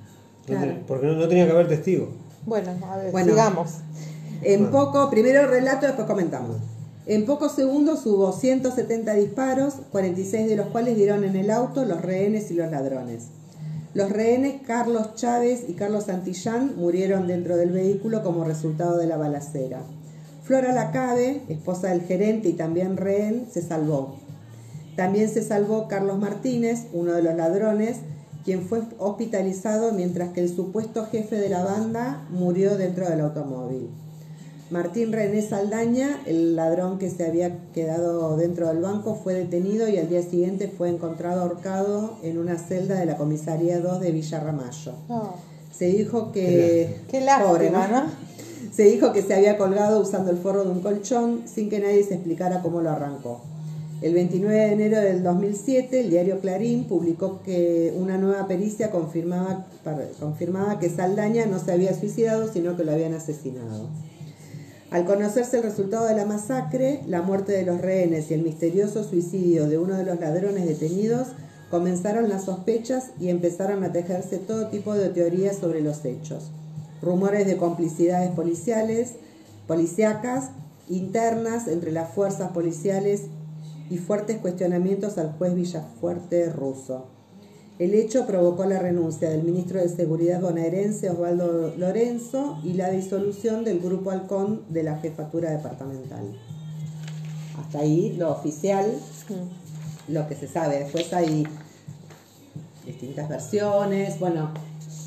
Porque 0.87 1.07
no 1.07 1.27
tenían 1.27 1.47
que 1.47 1.53
haber 1.53 1.67
testigos. 1.67 2.09
Bueno, 2.45 2.71
a 2.89 2.97
ver, 2.97 3.25
sigamos. 3.25 3.77
En 4.41 4.71
poco, 4.71 5.09
primero 5.09 5.47
relato, 5.47 5.85
después 5.85 6.07
comentamos. 6.07 6.57
En 7.05 7.25
pocos 7.25 7.53
segundos 7.53 8.05
hubo 8.05 8.31
170 8.31 9.13
disparos, 9.13 9.75
46 9.91 10.47
de 10.47 10.55
los 10.55 10.67
cuales 10.67 10.95
dieron 10.95 11.23
en 11.23 11.35
el 11.35 11.51
auto 11.51 11.85
los 11.85 12.01
rehenes 12.01 12.51
y 12.51 12.55
los 12.55 12.71
ladrones. 12.71 13.27
Los 13.93 14.09
rehenes 14.09 14.61
Carlos 14.65 15.15
Chávez 15.15 15.65
y 15.67 15.73
Carlos 15.73 16.05
Santillán 16.05 16.77
murieron 16.77 17.27
dentro 17.27 17.57
del 17.57 17.71
vehículo 17.71 18.23
como 18.23 18.45
resultado 18.45 18.97
de 18.97 19.07
la 19.07 19.17
balacera. 19.17 19.81
Flora 20.43 20.73
Lacabe, 20.73 21.41
esposa 21.49 21.89
del 21.89 22.01
gerente 22.01 22.49
y 22.49 22.53
también 22.53 22.97
rehén, 22.97 23.47
se 23.51 23.61
salvó. 23.61 24.15
También 24.95 25.29
se 25.29 25.43
salvó 25.43 25.87
Carlos 25.87 26.19
Martínez, 26.19 26.85
uno 26.93 27.13
de 27.13 27.23
los 27.23 27.35
ladrones, 27.35 27.97
quien 28.43 28.63
fue 28.63 28.81
hospitalizado 28.97 29.91
mientras 29.93 30.29
que 30.29 30.41
el 30.41 30.49
supuesto 30.49 31.05
jefe 31.05 31.37
de 31.37 31.49
la 31.49 31.63
banda 31.63 32.25
murió 32.29 32.77
dentro 32.77 33.09
del 33.09 33.21
automóvil. 33.21 33.89
Martín 34.71 35.11
René 35.11 35.41
Saldaña, 35.41 36.21
el 36.25 36.55
ladrón 36.55 36.97
que 36.97 37.09
se 37.09 37.25
había 37.25 37.57
quedado 37.73 38.37
dentro 38.37 38.69
del 38.69 38.79
banco, 38.79 39.19
fue 39.21 39.33
detenido 39.33 39.89
y 39.89 39.97
al 39.97 40.07
día 40.07 40.23
siguiente 40.23 40.69
fue 40.69 40.87
encontrado 40.87 41.41
ahorcado 41.41 42.17
en 42.23 42.37
una 42.37 42.57
celda 42.57 42.97
de 42.97 43.05
la 43.05 43.17
comisaría 43.17 43.81
2 43.81 43.99
de 43.99 44.11
Villa 44.11 44.39
Ramallo. 44.39 44.93
Oh. 45.09 45.35
Se 45.77 45.87
dijo 45.87 46.31
que... 46.31 47.01
Qué 47.09 47.19
lástima, 47.19 47.87
¿no? 47.87 48.03
Se 48.71 48.83
dijo 48.83 49.11
que 49.11 49.21
se 49.21 49.33
había 49.33 49.57
colgado 49.57 49.99
usando 49.99 50.31
el 50.31 50.37
forro 50.37 50.63
de 50.63 50.69
un 50.69 50.79
colchón 50.79 51.41
sin 51.53 51.69
que 51.69 51.79
nadie 51.79 52.03
se 52.05 52.13
explicara 52.13 52.61
cómo 52.61 52.79
lo 52.79 52.91
arrancó. 52.91 53.41
El 54.01 54.15
29 54.15 54.57
de 54.57 54.71
enero 54.71 54.99
del 54.99 55.21
2007, 55.21 55.99
el 55.99 56.09
diario 56.09 56.39
Clarín 56.39 56.85
publicó 56.85 57.43
que 57.43 57.93
una 57.95 58.17
nueva 58.17 58.47
pericia 58.47 58.89
confirmaba, 58.89 59.67
confirmaba 60.19 60.79
que 60.79 60.89
Saldaña 60.89 61.45
no 61.45 61.59
se 61.59 61.71
había 61.71 61.93
suicidado, 61.93 62.51
sino 62.51 62.75
que 62.75 62.83
lo 62.83 62.93
habían 62.93 63.13
asesinado. 63.13 63.89
Al 64.89 65.05
conocerse 65.05 65.57
el 65.57 65.63
resultado 65.63 66.07
de 66.07 66.15
la 66.15 66.25
masacre, 66.25 67.01
la 67.07 67.21
muerte 67.21 67.51
de 67.51 67.63
los 67.63 67.79
rehenes 67.79 68.31
y 68.31 68.33
el 68.33 68.41
misterioso 68.41 69.03
suicidio 69.03 69.69
de 69.69 69.77
uno 69.77 69.95
de 69.95 70.03
los 70.03 70.19
ladrones 70.19 70.65
detenidos, 70.65 71.27
comenzaron 71.69 72.27
las 72.27 72.45
sospechas 72.45 73.11
y 73.19 73.29
empezaron 73.29 73.83
a 73.83 73.91
tejerse 73.91 74.39
todo 74.39 74.69
tipo 74.69 74.95
de 74.95 75.09
teorías 75.09 75.57
sobre 75.57 75.81
los 75.81 76.03
hechos. 76.05 76.49
Rumores 77.03 77.45
de 77.45 77.55
complicidades 77.55 78.31
policiales, 78.31 79.11
policíacas, 79.67 80.49
internas 80.89 81.67
entre 81.67 81.91
las 81.91 82.11
fuerzas 82.11 82.51
policiales 82.51 83.21
y 83.91 83.97
fuertes 83.97 84.37
cuestionamientos 84.37 85.17
al 85.17 85.33
juez 85.33 85.53
Villafuerte 85.53 86.49
ruso. 86.49 87.07
El 87.77 87.93
hecho 87.93 88.25
provocó 88.25 88.63
la 88.63 88.79
renuncia 88.79 89.29
del 89.29 89.43
ministro 89.43 89.81
de 89.81 89.89
Seguridad 89.89 90.39
bonaerense 90.39 91.09
Osvaldo 91.09 91.75
Lorenzo 91.75 92.59
y 92.63 92.73
la 92.73 92.89
disolución 92.89 93.65
del 93.65 93.81
Grupo 93.81 94.11
Halcón 94.11 94.63
de 94.69 94.83
la 94.83 94.99
Jefatura 94.99 95.51
Departamental. 95.51 96.39
Hasta 97.59 97.79
ahí 97.79 98.15
lo 98.17 98.31
oficial, 98.31 98.85
lo 100.07 100.25
que 100.29 100.35
se 100.35 100.47
sabe. 100.47 100.79
Después 100.79 101.11
hay 101.11 101.45
distintas 102.85 103.27
versiones, 103.27 104.17
bueno, 104.21 104.51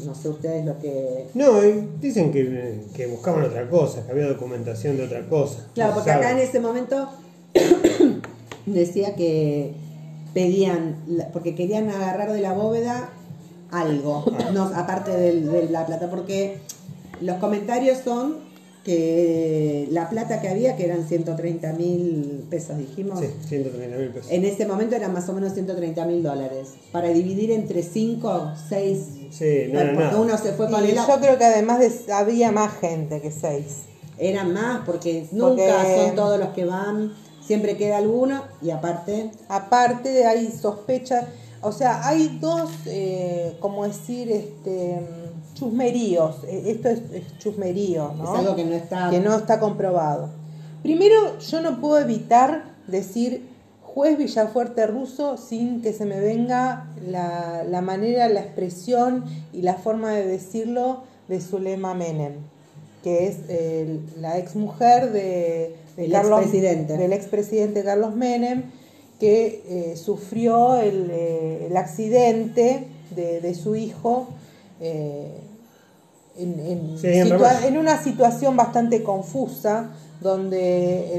no 0.05 0.15
sé 0.15 0.29
ustedes 0.29 0.67
lo 0.67 0.79
que... 0.79 1.29
No, 1.33 1.63
dicen 2.03 2.31
que, 2.31 2.83
que 2.95 3.07
buscaban 3.07 3.45
otra 3.45 3.67
cosa, 3.71 4.05
que 4.05 4.13
había 4.13 4.27
documentación 4.27 4.99
de 4.99 5.05
otra 5.05 5.27
cosa. 5.27 5.69
Claro, 5.73 5.95
porque 5.95 6.11
acá 6.11 6.33
en 6.33 6.39
ese 6.41 6.61
momento 6.61 7.09
decía 8.67 9.15
que 9.15 9.73
pedían, 10.33 10.97
porque 11.33 11.55
querían 11.55 11.89
agarrar 11.91 12.33
de 12.33 12.41
la 12.41 12.53
bóveda 12.53 13.11
algo, 13.71 14.25
ah. 14.39 14.51
no, 14.53 14.65
aparte 14.75 15.11
de, 15.11 15.69
la 15.71 15.87
plata, 15.87 16.11
porque 16.11 16.59
los 17.21 17.37
comentarios 17.39 17.99
son 18.05 18.55
que 18.85 19.89
la 19.91 20.11
plata 20.11 20.43
que 20.43 20.49
había, 20.49 20.77
que 20.77 20.85
eran 20.85 21.09
130 21.09 21.73
mil 21.73 22.45
pesos, 22.51 22.77
dijimos. 22.77 23.19
Sí, 23.19 23.29
130 23.49 23.97
mil 23.97 24.09
pesos. 24.11 24.31
En 24.31 24.45
ese 24.45 24.67
momento 24.67 24.95
eran 24.95 25.13
más 25.13 25.27
o 25.31 25.33
menos 25.33 25.55
130 25.55 26.05
mil 26.05 26.23
dólares. 26.23 26.75
Para 26.93 27.09
dividir 27.09 27.51
entre 27.51 27.83
5, 27.83 28.53
6. 28.69 28.99
Sí, 29.31 29.71
no 29.73 29.81
porque 29.95 30.17
uno 30.17 30.37
se 30.37 30.53
fue 30.53 30.71
con 30.71 30.85
y 30.85 30.93
Yo 30.93 31.19
creo 31.19 31.39
que 31.39 31.45
además 31.45 31.81
había 32.13 32.53
más 32.53 32.79
gente 32.79 33.23
que 33.23 33.31
6. 33.31 33.65
Eran 34.19 34.53
más, 34.53 34.83
porque 34.85 35.27
nunca 35.33 35.83
son 35.97 36.15
todos 36.15 36.39
los 36.39 36.51
que 36.51 36.67
van 36.67 37.13
siempre 37.47 37.77
queda 37.77 37.99
alguno 37.99 38.43
y 38.63 38.71
aparte... 38.71 39.31
Aparte 39.49 40.27
hay 40.27 40.51
sospecha, 40.51 41.29
o 41.61 41.73
sea, 41.73 42.07
hay 42.07 42.39
dos, 42.41 42.71
eh, 42.87 43.57
como 43.61 43.85
decir, 43.87 44.31
este 44.31 45.01
chusmeríos, 45.55 46.45
e, 46.45 46.71
esto 46.71 46.89
es, 46.89 47.39
chusmerío, 47.39 48.13
¿no? 48.19 48.35
Es 48.35 48.41
algo 48.41 48.57
que 48.57 48.65
no 48.65 48.75
está... 48.75 49.11
Que 49.11 49.21
no 49.21 49.35
está 49.35 49.61
comprobado. 49.61 50.29
Primero, 50.83 51.39
yo 51.39 51.61
no 51.61 51.81
puedo 51.81 51.99
evitar 51.99 52.65
decir 52.87 53.49
juez 53.83 54.19
Villafuerte 54.19 54.87
ruso 54.87 55.37
sin 55.37 55.81
que 55.81 55.93
se 55.93 56.05
me 56.05 56.21
venga 56.21 56.89
la, 57.07 57.65
la 57.65 57.81
manera, 57.81 58.29
la 58.29 58.41
expresión 58.41 59.25
y 59.53 59.63
la 59.63 59.75
forma 59.75 60.11
de 60.13 60.27
decirlo 60.27 61.05
de 61.29 61.41
Zulema 61.41 61.95
Menem, 61.95 62.35
que 63.03 63.29
es 63.29 63.37
la 64.19 64.39
ex 64.39 64.57
mujer 64.57 65.13
de 65.13 65.77
del 65.97 66.15
expresidente. 66.15 66.97
Del 66.97 67.13
expresidente 67.13 67.85
Carlos 67.85 68.15
Menem, 68.15 68.65
que 69.21 69.63
eh, 69.69 69.97
sufrió 69.97 70.77
el, 70.77 71.09
eh, 71.11 71.73
accidente 71.77 72.87
de, 73.15 73.55
su 73.55 73.77
hijo 73.77 74.29
eh, 74.81 75.31
en, 76.37 77.79
una 77.79 78.03
situación 78.03 78.57
bastante 78.57 79.03
confusa, 79.03 79.91
donde 80.21 81.17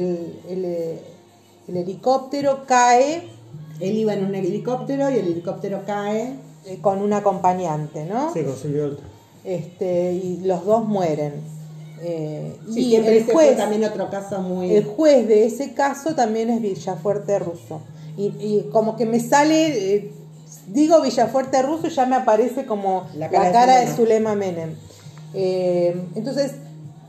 el, 0.48 1.00
helicóptero 1.68 2.66
cae. 2.68 3.30
Él 3.80 3.98
iba 3.98 4.14
en 4.14 4.26
un 4.26 4.36
helicóptero 4.36 5.10
y 5.10 5.16
el 5.16 5.28
helicóptero 5.28 5.82
cae. 5.86 6.36
con 6.82 7.02
un 7.02 7.14
acompañante, 7.14 8.06
¿no? 8.06 8.34
Sí, 8.34 8.42
con 8.44 8.98
Este, 9.44 10.14
y 10.14 10.42
los 10.44 10.66
dos 10.66 10.86
mueren. 10.86 11.55
Eh, 12.08 12.56
y 12.76 12.96
el 12.96 13.26
juez, 13.26 13.58
también 13.58 13.84
otro 13.84 14.12
caso 14.12 14.40
muy... 14.40 14.76
El 14.76 14.86
juez 14.86 15.28
de 15.28 15.48
ese 15.48 15.74
caso 15.74 16.14
también 16.14 16.52
es 16.52 16.62
Villafuerte 16.62 17.40
Russo. 17.40 17.82
Y, 18.16 18.68
como 18.72 18.96
que 18.96 19.08
me 19.08 19.20
sale, 19.20 19.96
eh, 19.96 20.12
digo 20.68 21.02
Villafuerte 21.02 21.64
Russo 21.64 21.88
y 21.88 21.90
ya 21.90 22.06
me 22.06 22.16
aparece 22.16 22.68
como 22.68 23.08
la 23.16 23.30
cara, 23.30 23.80
de, 23.80 23.88
Zulema 23.88 24.36
Menem. 24.36 24.76
Eh, 25.34 26.00
entonces, 26.14 26.52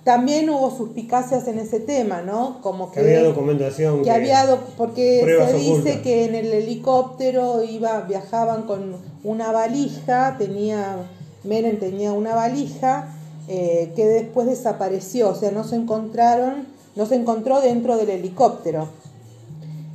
también 0.03 0.49
hubo 0.49 0.75
suspicacias 0.75 1.47
en 1.47 1.59
ese 1.59 1.79
tema, 1.79 2.23
¿no? 2.23 2.63
Como 2.63 2.91
que, 2.91 3.01
había 3.01 3.23
documentación. 3.23 4.03
Que, 4.03 4.11
había 4.11 4.47
porque 4.79 5.23
se 5.51 5.59
dice 5.59 6.01
que 6.01 6.25
en 6.25 6.35
el 6.35 6.53
helicóptero 6.55 7.63
iba, 7.63 8.01
viajaban 8.01 8.63
con 8.63 8.97
una 9.25 9.53
valija, 9.53 10.37
tenía, 10.39 10.97
Menem 11.45 11.79
tenía 11.79 12.13
una 12.13 12.35
valija 12.35 13.16
eh, 13.49 13.93
que 13.95 14.07
después 14.07 14.49
desapareció, 14.49 15.29
o 15.29 15.35
sea, 15.37 15.53
no 15.53 15.63
se 15.63 15.77
encontraron, 15.77 16.67
no 16.97 17.07
se 17.07 17.15
encontró 17.15 17.61
dentro 17.61 17.97
del 17.97 18.11
helicóptero. 18.11 18.89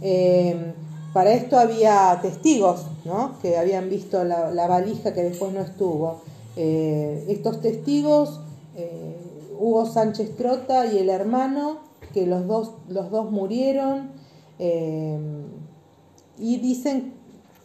Eh, 0.02 0.74
para 1.14 1.34
esto 1.34 1.60
había 1.60 2.18
testigos, 2.22 2.86
¿no? 3.04 3.38
Que 3.42 3.58
habían 3.58 3.90
visto 3.90 4.24
la, 4.24 4.68
valija 4.68 5.14
que 5.14 5.24
después 5.24 5.52
no 5.52 5.60
estuvo. 5.60 6.22
Eh, 6.56 7.26
estos 7.28 7.60
testigos, 7.60 8.40
Hugo 9.60 9.86
Sánchez 9.86 10.38
Trota 10.38 10.86
y 10.86 10.98
el 10.98 11.10
hermano, 11.10 11.80
que 12.14 12.26
los 12.26 12.48
dos, 12.48 12.72
los 12.88 13.12
dos 13.12 13.32
murieron, 13.32 14.12
y 14.58 16.58
dicen, 16.58 17.14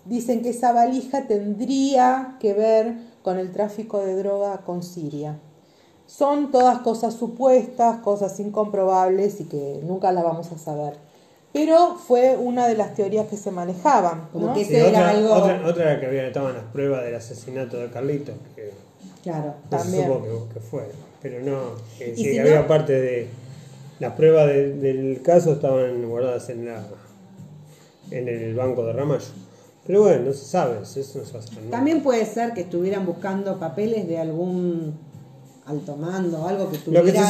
dicen 0.05 0.43
que 0.43 0.51
esa 0.51 0.73
valija 0.73 1.29
tendría 1.29 2.37
que 2.41 2.55
ver 2.55 2.97
con 3.23 3.39
el 3.39 3.53
tráfico 3.53 4.01
de 4.01 4.17
droga 4.17 4.65
con 4.65 4.83
Siria. 4.83 5.39
Son 6.07 6.51
todas 6.51 6.79
cosas 6.81 7.15
supuestas, 7.15 8.01
cosas 8.01 8.39
incomprobables 8.41 9.41
y 9.41 9.45
que 9.45 9.81
nunca 9.83 10.13
las 10.13 10.25
vamos 10.25 10.51
a 10.53 10.59
saber. 10.59 10.95
Pero 11.53 11.97
fue 11.97 12.37
una 12.37 12.69
de 12.69 12.77
las 12.77 12.95
teorías 12.95 13.27
que 13.29 13.37
se 13.37 13.51
manejaban. 13.51 14.29
Como 14.33 14.53
que 14.55 14.83
otra, 14.83 15.11
algo... 15.11 15.33
otra, 15.33 15.93
era 15.93 16.01
que 16.01 16.07
había, 16.07 16.27
estaban 16.27 16.55
las 16.55 16.65
pruebas 16.65 17.05
del 17.05 17.15
asesinato 17.15 17.79
de 17.79 17.89
Carlitos, 17.89 18.35
que 18.55 18.73
claro, 19.23 19.55
también. 19.69 20.03
se 20.03 20.07
supo 20.07 20.49
que, 20.53 20.61
fue. 20.61 20.89
Pero 21.23 21.41
no, 21.41 21.71
que, 21.99 22.41
había 22.41 22.67
parte 22.67 22.93
de. 22.93 23.29
Las 23.99 24.13
pruebas 24.13 24.47
del 24.47 25.21
caso 25.25 25.55
estaban 25.55 26.07
guardadas 26.07 26.51
en 26.51 26.67
la 26.67 26.83
en 28.11 28.29
el 28.29 28.55
banco 28.55 28.85
de 28.85 28.93
Ramallo. 28.93 29.25
Pero 29.87 30.03
bueno, 30.03 30.25
no 30.25 30.33
se 30.33 30.45
sabe, 30.45 30.81
eso 30.83 31.19
no 31.19 31.25
se 31.25 31.33
va 31.33 31.41
a 31.41 31.71
También 31.71 32.03
puede 32.03 32.27
ser 32.27 32.55
que 32.55 32.63
estuvieran 32.63 33.07
buscando 33.07 33.59
papeles 33.59 34.09
de 34.09 34.19
algún 34.19 34.95
alto 35.67 35.97
mando, 35.97 36.47
algo 36.47 36.71
que 36.71 36.79
tuviera 36.79 37.29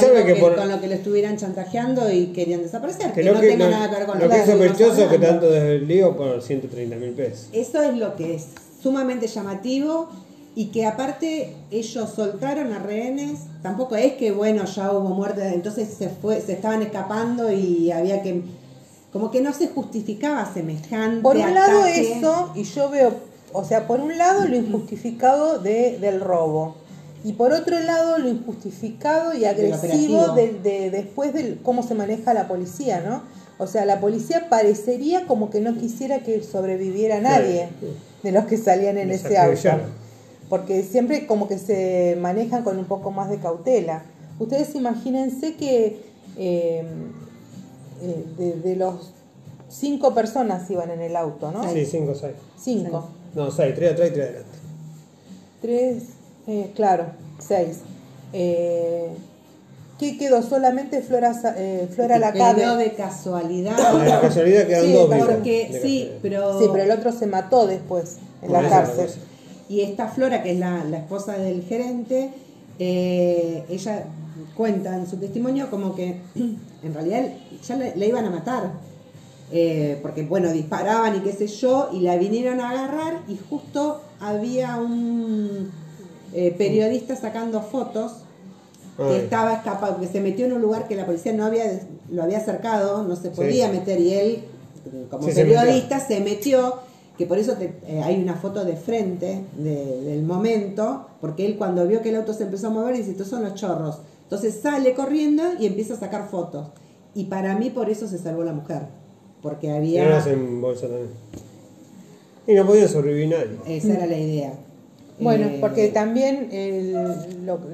con 0.54 0.68
lo 0.68 0.80
que 0.80 0.88
le 0.88 0.96
estuvieran 0.96 1.36
chantajeando 1.36 2.10
y 2.12 2.26
querían 2.28 2.62
desaparecer. 2.62 3.12
Que, 3.12 3.24
no 3.24 3.40
tenga 3.40 3.68
nada 3.68 3.90
que 3.90 3.96
ver 3.96 4.06
con 4.06 4.18
lo, 4.18 4.28
que 4.28 4.36
es 4.36 4.46
sospechoso 4.46 5.08
que 5.08 5.18
tanto 5.18 5.50
desde 5.50 5.76
el 5.76 5.88
lío 5.88 6.16
por 6.16 6.42
130 6.42 6.96
mil 6.96 7.10
pesos. 7.12 7.48
Eso 7.52 7.82
es 7.82 7.96
lo 7.96 8.14
que 8.14 8.34
es 8.34 8.48
sumamente 8.82 9.26
llamativo 9.26 10.08
y 10.54 10.66
que 10.66 10.86
aparte 10.86 11.54
ellos 11.70 12.10
soltaron 12.14 12.72
a 12.72 12.78
rehenes, 12.78 13.40
tampoco 13.62 13.96
es 13.96 14.14
que 14.14 14.32
bueno 14.32 14.64
ya 14.64 14.92
hubo 14.92 15.08
muerte, 15.10 15.46
entonces 15.48 15.88
se 15.96 16.08
fue, 16.08 16.40
se 16.40 16.52
estaban 16.52 16.82
escapando 16.82 17.50
y 17.50 17.90
había 17.90 18.22
que 18.22 18.42
como 19.12 19.30
que 19.30 19.40
no 19.40 19.54
se 19.54 19.68
justificaba 19.68 20.50
semejante. 20.52 21.22
Por 21.22 21.36
un 21.36 21.54
lado 21.54 21.86
eso, 21.86 22.52
y 22.54 22.64
yo 22.64 22.90
veo, 22.90 23.14
o 23.54 23.64
sea, 23.64 23.86
por 23.86 24.00
un 24.00 24.18
lado 24.18 24.46
lo 24.46 24.56
injustificado 24.56 25.58
de, 25.58 25.98
del 25.98 26.20
robo 26.20 26.74
y 27.26 27.32
por 27.32 27.52
otro 27.52 27.80
lado, 27.80 28.18
lo 28.18 28.28
injustificado 28.28 29.34
y 29.34 29.46
agresivo 29.46 30.28
de, 30.36 30.90
después 30.92 31.34
de 31.34 31.58
cómo 31.60 31.82
se 31.82 31.96
maneja 31.96 32.32
la 32.32 32.46
policía, 32.46 33.00
¿no? 33.00 33.20
O 33.58 33.66
sea, 33.66 33.84
la 33.84 33.98
policía 33.98 34.48
parecería 34.48 35.26
como 35.26 35.50
que 35.50 35.60
no 35.60 35.76
quisiera 35.76 36.20
que 36.20 36.40
sobreviviera 36.44 37.20
nadie 37.20 37.68
de 38.22 38.30
los 38.30 38.44
que 38.44 38.56
salían 38.56 38.96
en 38.96 39.10
ese 39.10 39.36
auto. 39.38 39.58
Porque 40.48 40.84
siempre 40.84 41.26
como 41.26 41.48
que 41.48 41.58
se 41.58 42.16
manejan 42.20 42.62
con 42.62 42.78
un 42.78 42.84
poco 42.84 43.10
más 43.10 43.28
de 43.28 43.38
cautela. 43.38 44.04
Ustedes 44.38 44.76
imagínense 44.76 45.56
que 45.56 46.02
eh, 46.38 46.84
eh, 48.02 48.54
de, 48.62 48.76
los 48.76 49.14
cinco 49.68 50.14
personas 50.14 50.70
iban 50.70 50.92
en 50.92 51.00
el 51.00 51.16
auto, 51.16 51.50
¿no? 51.50 51.68
Sí, 51.72 51.86
cinco, 51.86 52.14
seis. 52.14 52.34
Cinco. 52.56 53.08
No, 53.34 53.50
seis, 53.50 53.74
tres 53.74 53.94
atrás 53.94 54.10
y 54.10 54.12
tres 54.12 54.28
adelante. 54.28 54.58
Tres, 55.60 56.02
eh, 56.46 56.72
claro, 56.74 57.06
seis. 57.38 57.78
Eh, 58.32 59.08
¿Qué 59.98 60.18
quedó? 60.18 60.42
Solamente 60.42 61.00
Flora, 61.00 61.32
eh, 61.56 61.88
Flora 61.94 62.18
la 62.18 62.32
Quedó 62.32 62.76
de 62.76 62.92
casualidad. 62.92 63.76
De 63.76 64.10
casualidad 64.20 64.66
quedan 64.66 64.92
dos 64.92 65.14
porque, 65.26 65.80
sí, 65.82 66.12
pero... 66.20 66.58
sí, 66.60 66.66
pero 66.70 66.84
el 66.84 66.90
otro 66.90 67.12
se 67.12 67.26
mató 67.26 67.66
después 67.66 68.18
en 68.42 68.52
la 68.52 68.68
cárcel. 68.68 69.08
Y 69.70 69.80
esta 69.80 70.08
Flora, 70.08 70.42
que 70.42 70.52
es 70.52 70.58
la, 70.58 70.84
esposa 70.92 71.38
del 71.38 71.62
gerente, 71.62 72.30
eh, 72.78 73.64
ella 73.70 74.04
cuenta 74.54 74.94
en 74.96 75.06
su 75.08 75.16
testimonio 75.16 75.70
como 75.70 75.94
que 75.94 76.20
en 76.34 76.94
realidad 76.94 77.24
ya 77.66 77.76
le, 77.76 78.06
iban 78.06 78.26
a 78.26 78.30
matar. 78.30 78.72
porque 80.02 80.22
bueno, 80.28 80.52
disparaban 80.52 81.16
y 81.16 81.20
qué 81.20 81.32
sé 81.32 81.46
yo, 81.46 81.88
y 81.90 82.00
la 82.00 82.16
vinieron 82.16 82.60
a 82.60 82.70
agarrar 82.70 83.22
y 83.28 83.38
justo 83.48 84.02
había 84.20 84.76
un 84.76 85.70
eh, 86.34 86.54
periodista 86.56 87.16
sacando 87.16 87.62
fotos 87.62 88.12
que 88.96 89.18
estaba 89.18 89.52
escapado, 89.54 90.00
que 90.00 90.06
se 90.06 90.20
metió 90.20 90.46
en 90.46 90.54
un 90.54 90.62
lugar 90.62 90.88
que 90.88 90.96
la 90.96 91.04
policía 91.04 91.32
no 91.34 91.44
había, 91.44 91.80
lo 92.10 92.22
había 92.22 92.38
acercado, 92.38 93.02
no 93.02 93.14
se 93.14 93.30
podía 93.30 93.68
meter 93.68 94.00
y 94.00 94.14
él, 94.14 94.44
como 95.10 95.26
periodista, 95.26 96.00
se 96.00 96.20
metió, 96.20 96.76
que 97.18 97.26
por 97.26 97.38
eso 97.38 97.56
eh, 97.60 98.00
hay 98.02 98.22
una 98.22 98.34
foto 98.36 98.64
de 98.64 98.74
frente 98.74 99.44
del 99.58 100.22
momento, 100.22 101.08
porque 101.20 101.44
él 101.44 101.56
cuando 101.58 101.86
vio 101.86 102.00
que 102.00 102.08
el 102.08 102.16
auto 102.16 102.32
se 102.32 102.44
empezó 102.44 102.68
a 102.68 102.70
mover 102.70 102.96
dice, 102.96 103.10
estos 103.10 103.28
son 103.28 103.42
los 103.42 103.54
chorros. 103.54 103.98
Entonces 104.22 104.58
sale 104.60 104.94
corriendo 104.94 105.42
y 105.58 105.66
empieza 105.66 105.94
a 105.94 105.98
sacar 105.98 106.28
fotos. 106.28 106.68
Y 107.14 107.24
para 107.24 107.56
mí 107.56 107.70
por 107.70 107.90
eso 107.90 108.08
se 108.08 108.18
salvó 108.18 108.44
la 108.44 108.52
mujer, 108.52 108.82
porque 109.42 109.70
había... 109.70 110.04
Y 112.46 112.54
no 112.54 112.64
podía 112.64 112.88
sobrevivir 112.88 113.28
nadie. 113.28 113.76
Esa 113.76 113.94
era 113.94 114.06
la 114.06 114.16
idea. 114.16 114.52
Bueno, 115.18 115.46
eh, 115.46 115.58
porque 115.60 115.88
también 115.88 116.48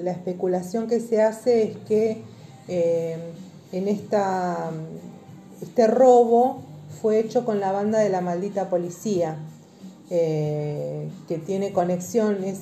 la 0.02 0.11
especulación 0.11 0.87
que 0.87 1.00
se 1.00 1.22
hace 1.22 1.64
es 1.64 1.76
que 1.88 2.22
eh, 2.68 3.16
en 3.72 3.88
esta, 3.88 4.70
este 5.61 5.87
robo 5.87 6.61
fue 7.00 7.18
hecho 7.18 7.44
con 7.44 7.59
la 7.59 7.72
banda 7.72 7.98
de 7.98 8.11
la 8.11 8.20
maldita 8.20 8.70
policía, 8.70 9.37
eh, 10.11 11.09
que 11.26 11.38
tiene 11.38 11.72
conexiones, 11.72 12.61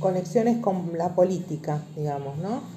conexiones 0.00 0.58
con 0.58 0.92
la 0.96 1.14
política, 1.14 1.82
digamos, 1.96 2.38
¿no? 2.38 2.76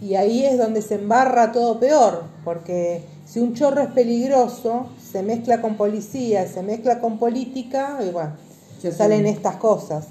y 0.00 0.14
ahí 0.14 0.44
es 0.44 0.58
donde 0.58 0.80
se 0.80 0.94
embarra 0.94 1.50
todo 1.50 1.80
peor, 1.80 2.22
porque 2.44 3.02
si 3.26 3.40
un 3.40 3.52
chorro 3.52 3.80
es 3.80 3.88
peligroso, 3.88 4.86
se 5.02 5.24
mezcla 5.24 5.60
con 5.60 5.76
policía, 5.76 6.46
se 6.46 6.62
mezcla 6.62 7.00
con 7.00 7.18
política, 7.18 7.98
y 8.06 8.12
bueno, 8.12 8.34
salen 8.80 9.26
estas 9.26 9.56
cosas 9.56 10.06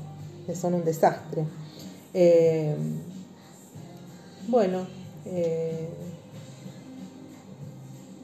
que 0.46 0.56
son 0.56 0.74
un 0.74 0.86
desastre. 0.86 1.44
Eh, 2.14 2.76
bueno, 4.48 4.88
eh, 5.26 5.90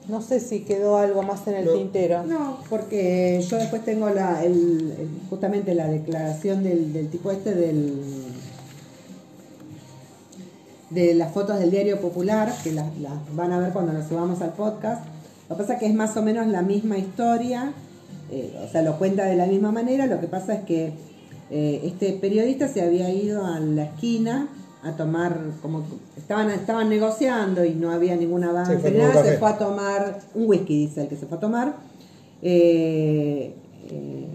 no 0.07 0.21
sé 0.21 0.39
si 0.39 0.61
quedó 0.61 0.97
algo 0.97 1.23
más 1.23 1.47
en 1.47 1.55
el 1.55 1.73
tintero. 1.73 2.23
No, 2.23 2.59
porque 2.69 3.43
yo 3.47 3.57
después 3.57 3.83
tengo 3.85 4.09
la, 4.09 4.43
el, 4.43 5.07
justamente 5.29 5.73
la 5.75 5.87
declaración 5.87 6.63
del, 6.63 7.09
tipo 7.09 7.31
este 7.31 7.53
del 7.53 8.01
de 10.89 11.15
las 11.15 11.33
fotos 11.33 11.57
del 11.57 11.71
diario 11.71 11.99
popular, 11.99 12.53
que 12.63 12.71
las, 12.71 12.85
van 13.35 13.51
a 13.51 13.59
ver 13.59 13.73
cuando 13.73 13.93
las 13.93 14.07
subamos 14.07 14.41
al 14.41 14.53
podcast. 14.53 15.03
Lo 15.49 15.55
que 15.55 15.63
pasa 15.63 15.73
es 15.73 15.79
que 15.79 15.87
es 15.87 15.95
más 15.95 16.15
o 16.17 16.21
menos 16.21 16.47
la 16.47 16.61
misma 16.61 16.97
historia, 16.97 17.73
eh, 18.33 18.51
o 18.67 18.71
sea, 18.71 18.81
lo 18.81 18.97
cuenta 18.97 19.25
de 19.25 19.35
la 19.35 19.45
misma 19.45 19.71
manera, 19.71 20.07
lo 20.07 20.19
que 20.19 20.27
pasa 20.27 20.55
es 20.55 20.63
que 20.63 20.91
eh, 21.51 21.81
este 21.83 22.13
periodista 22.13 22.67
se 22.67 22.81
había 22.81 23.11
ido 23.11 23.45
a 23.45 23.59
la 23.59 23.83
esquina 23.83 24.47
a 24.81 24.93
tomar, 24.93 25.37
como 25.61 25.85
estaban, 26.17 26.49
estaban 26.49 26.89
negociando 26.89 27.63
y 27.63 27.75
no 27.75 27.91
había 27.91 28.15
ninguna 28.15 28.51
banda, 28.51 28.79
se, 28.81 29.37
fue 29.37 29.49
a 29.49 29.57
tomar 29.59 30.19
un 30.33 30.47
whisky, 30.47 30.87
dice 30.87 31.03
el 31.03 31.09
que 31.09 31.15
se 31.15 31.27
fue 31.27 31.37
a 31.37 31.41
tomar. 31.41 31.75
Eh, 32.41 33.53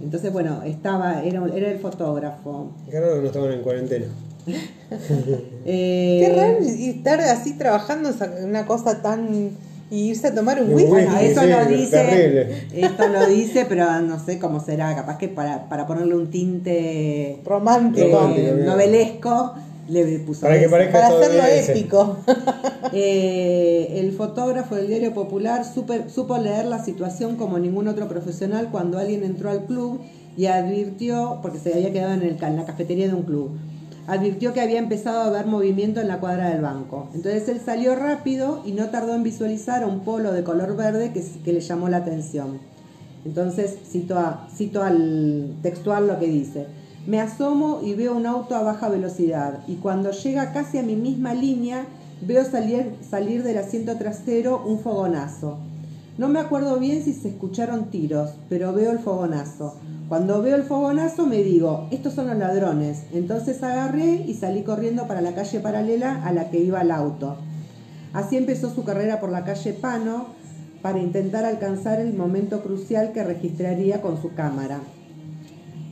entonces, 0.01 0.33
bueno, 0.33 0.63
estaba, 0.63 1.25
era, 1.25 1.45
era 1.53 1.73
el 1.73 1.81
fotógrafo. 1.81 2.71
Qué 2.89 3.01
raro 3.01 3.17
que 3.17 3.21
no 3.23 3.27
estaban 3.27 3.53
en 3.53 3.63
cuarentena. 3.63 4.07
Qué 5.65 6.33
raro 6.37 6.59
estar 6.61 7.21
así 7.21 7.55
trabajando 7.59 8.11
una 8.45 8.65
cosa 8.65 9.03
tan 9.03 9.51
y 9.91 10.11
irse 10.11 10.29
a 10.29 10.35
tomar 10.35 10.63
un 10.63 10.75
whisky. 10.75 10.91
eso 11.23 11.43
lo 11.47 11.65
dice, 11.67 12.63
esto 12.75 13.09
lo 13.09 13.27
dice, 13.27 13.67
pero 13.69 14.01
no 14.01 14.23
sé 14.25 14.39
cómo 14.39 14.61
será, 14.61 14.95
capaz 14.95 15.19
que 15.19 15.29
para, 15.29 15.69
para 15.69 15.87
ponerle 15.87 16.15
un 16.15 16.31
tinte 16.31 17.41
romántico, 17.45 18.31
novelesco, 18.65 19.55
le 19.89 20.19
puso 20.21 20.43
Para 20.43 20.59
que 20.61 20.69
Para 20.69 21.09
todo 21.09 21.21
hacerlo 21.23 21.43
épico. 21.71 22.17
Eh, 22.93 24.01
el 24.01 24.13
fotógrafo 24.13 24.75
del 24.75 24.87
diario 24.89 25.13
Popular 25.13 25.63
supe- 25.65 26.09
supo 26.09 26.39
leer 26.39 26.65
la 26.65 26.83
situación 26.83 27.37
como 27.37 27.59
ningún 27.59 27.87
otro 27.87 28.09
profesional 28.09 28.69
cuando 28.71 28.99
alguien 28.99 29.25
entró 29.25 29.51
al 29.51 29.67
club 29.67 30.01
y 30.39 30.47
advirtió, 30.47 31.39
porque 31.43 31.59
se 31.59 31.75
había 31.75 31.93
quedado 31.93 32.15
en, 32.15 32.23
el 32.23 32.43
en 32.43 32.57
la 32.57 32.65
cafetería 32.65 33.09
de 33.09 33.15
un 33.15 33.25
club, 33.25 33.51
advirtió 34.09 34.55
que 34.55 34.63
había 34.63 34.79
empezado 34.79 35.21
a 35.21 35.27
haber 35.27 35.47
movimiento 35.47 36.01
en 36.01 36.09
la 36.09 36.19
cuadra 36.19 36.49
del 36.49 36.63
banco. 36.63 37.09
Entonces 37.15 37.47
él 37.49 37.61
salió 37.65 37.95
rápido 37.95 38.63
y 38.65 38.73
no 38.73 38.89
tardó 38.89 39.15
en 39.15 39.23
visualizar 39.23 39.85
un 39.85 40.01
polo 40.01 40.33
de 40.33 40.43
color 40.43 40.77
verde 40.77 41.13
que, 41.13 41.53
le 41.53 41.61
llamó 41.61 41.91
la 41.91 41.99
atención. 41.99 42.59
Entonces 43.27 43.77
cito, 43.87 44.19
a- 44.19 44.49
cito 44.57 44.83
al 44.83 45.55
textual 45.63 46.07
lo 46.07 46.19
que 46.19 46.27
dice. 46.27 46.67
Me 47.07 47.21
asomo 47.21 47.81
y 47.85 47.95
veo 47.95 48.17
un 48.17 48.27
auto 48.27 48.57
a 48.57 48.63
baja 48.63 48.89
velocidad 48.89 49.61
y 49.69 49.75
cuando 49.75 50.11
llega 50.11 50.53
casi 50.53 50.79
a 50.79 50.83
mi 50.83 50.97
misma 50.97 51.35
línea 51.35 51.85
veo 52.27 52.45
salir, 52.45 52.95
salir 53.09 53.43
del 53.43 53.59
asiento 53.59 53.97
trasero 53.97 54.63
un 54.67 54.81
fogonazo. 54.81 55.59
No 56.17 56.29
me 56.29 56.41
acuerdo 56.41 56.79
bien 56.79 57.05
si 57.05 57.13
se 57.13 57.29
escucharon 57.29 57.91
tiros, 57.91 58.31
pero 58.49 58.73
veo 58.73 58.91
el 58.91 58.99
fogonazo. 58.99 59.75
Cuando 60.09 60.41
veo 60.41 60.57
el 60.57 60.63
fogonazo 60.63 61.27
me 61.27 61.43
digo, 61.43 61.87
estos 61.91 62.15
son 62.15 62.29
los 62.29 62.39
ladrones. 62.39 63.03
Entonces 63.13 63.63
agarré 63.63 64.25
y 64.27 64.35
salí 64.35 64.63
corriendo 64.63 65.07
para 65.07 65.21
la 65.21 65.35
calle 65.35 65.61
paralela 65.61 66.25
a 66.25 66.33
la 66.33 66.51
que 66.51 66.59
iba 66.61 66.81
el 66.81 66.91
auto. 66.91 67.37
Así 68.15 68.37
empezó 68.39 68.75
su 68.75 68.85
carrera 68.85 69.21
por 69.21 69.31
la 69.31 69.45
calle 69.45 69.75
Pano 69.75 70.29
para 70.81 70.99
intentar 70.99 71.45
alcanzar 71.45 72.01
el 72.01 72.15
momento 72.15 72.63
crucial 72.63 73.13
que 73.13 73.23
registraría 73.23 74.01
con 74.01 74.21
su 74.23 74.33
cámara. 74.33 74.81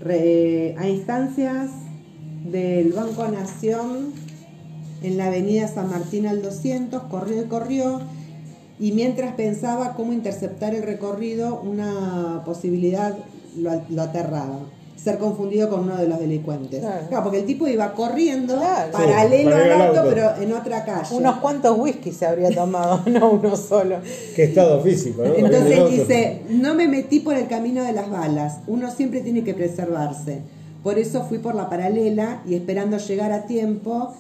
Re- 0.00 0.74
a 0.79 0.88
instancias 0.88 1.70
del 2.50 2.92
Banco 2.92 3.26
Nación 3.29 4.12
en 5.02 5.18
la 5.18 5.26
avenida 5.26 5.68
San 5.68 5.90
Martín 5.90 6.26
al 6.26 6.40
200, 6.40 7.02
corrió 7.05 7.42
y 7.42 7.46
corrió, 7.46 8.00
y 8.79 8.92
mientras 8.92 9.35
pensaba 9.35 9.94
cómo 9.94 10.12
interceptar 10.12 10.74
el 10.74 10.85
recorrido, 10.85 11.61
una 11.61 12.42
posibilidad 12.46 13.14
lo, 13.59 13.83
lo 13.90 14.03
aterraba. 14.03 14.59
Ser 14.97 15.19
confundido 15.19 15.69
con 15.69 15.81
uno 15.81 15.97
de 15.99 16.09
los 16.09 16.19
delincuentes. 16.19 16.81
Claro. 16.81 17.07
Claro, 17.09 17.23
porque 17.23 17.38
el 17.40 17.47
tipo 17.47 17.69
iba 17.69 17.92
corriendo 17.92 18.57
Claro. 18.57 18.90
paralelo 18.90 19.55
Sí, 19.57 19.62
al 19.71 19.83
auto, 19.83 20.01
auto. 20.01 20.11
pero 20.12 20.42
en 20.42 20.53
otra 20.53 20.85
calle. 20.85 21.14
Unos 21.14 21.37
cuantos 21.37 21.79
whisky 21.79 22.11
se 22.11 22.27
habría 22.27 22.51
tomado, 22.51 23.03
no 23.07 23.31
uno 23.31 23.57
solo. 23.57 23.99
Qué 24.35 24.45
estado 24.45 24.81
físico, 24.81 25.23
¿no? 25.25 25.33
Entonces 25.35 25.90
dice, 25.90 26.42
no 26.49 26.75
me 26.75 26.88
metí 26.88 27.21
por 27.21 27.35
el 27.37 27.47
camino 27.47 27.85
de 27.85 27.92
las 27.92 28.11
balas, 28.11 28.59
uno 28.66 28.90
siempre 28.90 29.21
tiene 29.21 29.45
que 29.45 29.55
preservarse. 29.55 30.40
Por 30.83 30.99
eso 30.99 31.25
fui 31.29 31.38
por 31.38 31.55
la 31.55 31.69
paralela 31.69 32.42
y 32.47 32.55
esperando 32.55 32.97
llegar 32.99 33.31
a 33.33 33.42
tiempo 33.47 34.12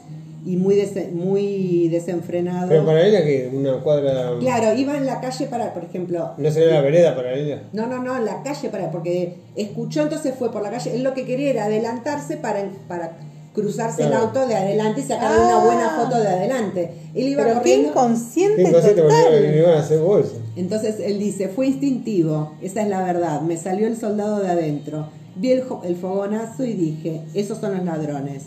y 0.46 0.56
muy, 0.56 0.76
dese- 0.76 1.10
muy 1.10 1.88
desenfrenado. 1.88 2.68
Pero 2.68 2.86
paralela 2.86 3.22
que 3.24 3.50
una 3.52 3.82
cuadra. 3.82 4.30
Claro, 4.40 4.74
iba 4.78 4.96
en 4.96 5.04
la 5.04 5.20
calle 5.20 5.46
para, 5.46 5.74
por 5.74 5.84
ejemplo... 5.84 6.30
¿No 6.38 6.50
sería 6.50 6.74
la 6.74 6.80
vereda 6.80 7.14
paralela? 7.16 7.62
No, 7.72 7.86
no, 7.86 8.02
no, 8.02 8.16
en 8.16 8.24
la 8.24 8.42
calle 8.42 8.68
para, 8.70 8.90
porque 8.90 9.34
escuchó, 9.56 10.02
entonces 10.02 10.34
fue 10.38 10.52
por 10.52 10.62
la 10.62 10.70
calle. 10.70 10.94
Él 10.94 11.02
lo 11.02 11.12
que 11.14 11.24
quería 11.26 11.50
era 11.50 11.64
adelantarse 11.64 12.36
para, 12.36 12.64
para 12.88 13.18
cruzarse 13.54 14.04
el 14.04 14.12
auto 14.12 14.46
de 14.46 14.54
adelante 14.54 15.00
y 15.00 15.04
sacar 15.04 15.32
Ah. 15.32 15.44
una 15.46 15.64
buena 15.64 15.90
foto 15.98 16.20
de 16.20 16.28
adelante. 16.28 16.90
Él 17.14 17.28
iba 17.28 17.42
Pero 17.42 17.54
qué 17.54 17.58
corriendo. 17.60 17.88
inconsciente 17.88 18.56
Qué 18.64 18.70
le 18.70 18.80
total. 19.02 19.54
iban 19.56 19.72
a 19.74 19.80
hacer 19.80 19.98
bolsa. 19.98 20.34
Entonces 20.56 20.96
él 21.00 21.18
dice, 21.18 21.48
fue 21.48 21.66
instintivo, 21.66 22.52
esa 22.62 22.82
es 22.82 22.88
la 22.88 23.02
verdad, 23.02 23.40
me 23.40 23.56
salió 23.56 23.86
el 23.86 23.96
soldado 23.96 24.40
de 24.40 24.48
adentro, 24.48 25.08
vi 25.36 25.52
el, 25.52 25.64
el 25.84 25.96
fogonazo 25.96 26.64
y 26.64 26.72
dije, 26.74 27.22
esos 27.34 27.58
son 27.58 27.76
los 27.76 27.84
ladrones. 27.84 28.44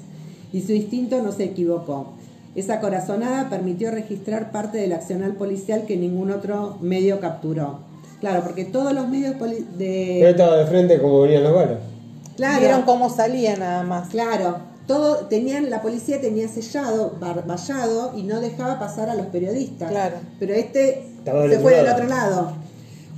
Y 0.51 0.61
su 0.61 0.73
instinto 0.73 1.21
no 1.21 1.31
se 1.31 1.43
equivocó. 1.45 2.13
Esa 2.55 2.79
corazonada 2.79 3.49
permitió 3.49 3.91
registrar 3.91 4.51
parte 4.51 4.79
del 4.79 4.93
accional 4.93 5.33
policial 5.33 5.83
que 5.87 5.95
ningún 5.97 6.31
otro 6.31 6.77
medio 6.81 7.19
capturó. 7.19 7.79
Claro, 8.19 8.41
porque 8.43 8.65
todos 8.65 8.91
los 8.93 9.07
medios 9.07 9.35
poli- 9.35 9.65
Pero 9.77 9.77
de... 9.77 10.29
estaba 10.31 10.57
de 10.57 10.65
frente 10.65 10.99
como 11.01 11.21
venían 11.21 11.43
las 11.43 11.53
balas. 11.53 11.77
Claro, 12.35 12.59
Vieron 12.59 12.81
cómo 12.83 13.09
salía 13.09 13.55
nada 13.57 13.83
más. 13.83 14.09
Claro, 14.09 14.57
todo 14.87 15.27
tenían 15.27 15.69
la 15.69 15.81
policía 15.81 16.19
tenía 16.19 16.47
sellado, 16.47 17.15
bar- 17.19 17.45
vallado 17.45 18.13
y 18.17 18.23
no 18.23 18.41
dejaba 18.41 18.79
pasar 18.79 19.09
a 19.09 19.15
los 19.15 19.27
periodistas. 19.27 19.89
Claro. 19.91 20.15
Pero 20.39 20.53
este 20.53 21.03
Estaba 21.19 21.47
se 21.47 21.59
fue 21.59 21.75
del 21.75 21.87
otro 21.87 22.07
lado. 22.07 22.53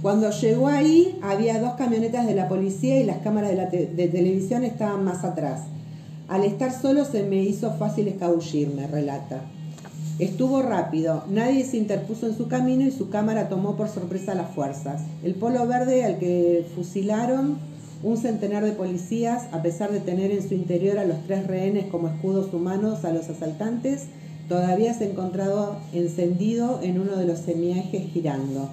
Cuando 0.02 0.30
llegó 0.32 0.68
ahí 0.68 1.18
había 1.24 1.60
dos 1.60 1.74
camionetas 1.76 2.26
de 2.28 2.36
la 2.36 2.48
policía 2.50 3.00
y 3.00 3.06
las 3.06 3.20
cámaras 3.20 3.52
de, 3.52 3.56
la 3.56 3.70
te- 3.70 3.86
de 3.88 4.08
televisión 4.08 4.64
estaban 4.64 5.04
más 5.04 5.24
atrás. 5.24 5.62
Al 6.32 6.46
estar 6.46 6.72
solo 6.72 7.04
se 7.04 7.24
me 7.24 7.44
hizo 7.44 7.74
fácil 7.74 8.08
escabullirme, 8.08 8.88
relata. 8.88 9.42
Estuvo 10.18 10.62
rápido, 10.62 11.26
nadie 11.30 11.66
se 11.66 11.76
interpuso 11.76 12.26
en 12.26 12.38
su 12.38 12.48
camino 12.48 12.84
y 12.86 12.92
su 12.92 13.10
cámara 13.10 13.50
tomó 13.50 13.76
por 13.76 13.90
sorpresa 13.90 14.34
las 14.34 14.50
fuerzas. 14.52 15.02
El 15.26 15.36
polo 15.36 15.68
verde 15.68 16.06
al 16.06 16.20
que 16.20 16.66
fusilaron 16.74 17.58
un 18.02 18.16
centenar 18.16 18.64
de 18.64 18.72
policías, 18.72 19.44
a 19.52 19.62
pesar 19.62 19.92
de 19.92 20.00
tener 20.00 20.32
en 20.32 20.48
su 20.48 20.54
interior 20.54 21.00
a 21.00 21.06
los 21.06 21.22
tres 21.28 21.48
rehenes 21.48 21.88
como 21.88 22.08
escudos 22.08 22.54
humanos 22.54 23.04
a 23.04 23.12
los 23.12 23.28
asaltantes, 23.28 24.06
todavía 24.48 24.94
se 24.94 25.12
encontrado 25.12 25.80
encendido 25.92 26.80
en 26.82 26.98
uno 26.98 27.18
de 27.18 27.26
los 27.26 27.40
semiejes 27.40 28.10
girando. 28.10 28.70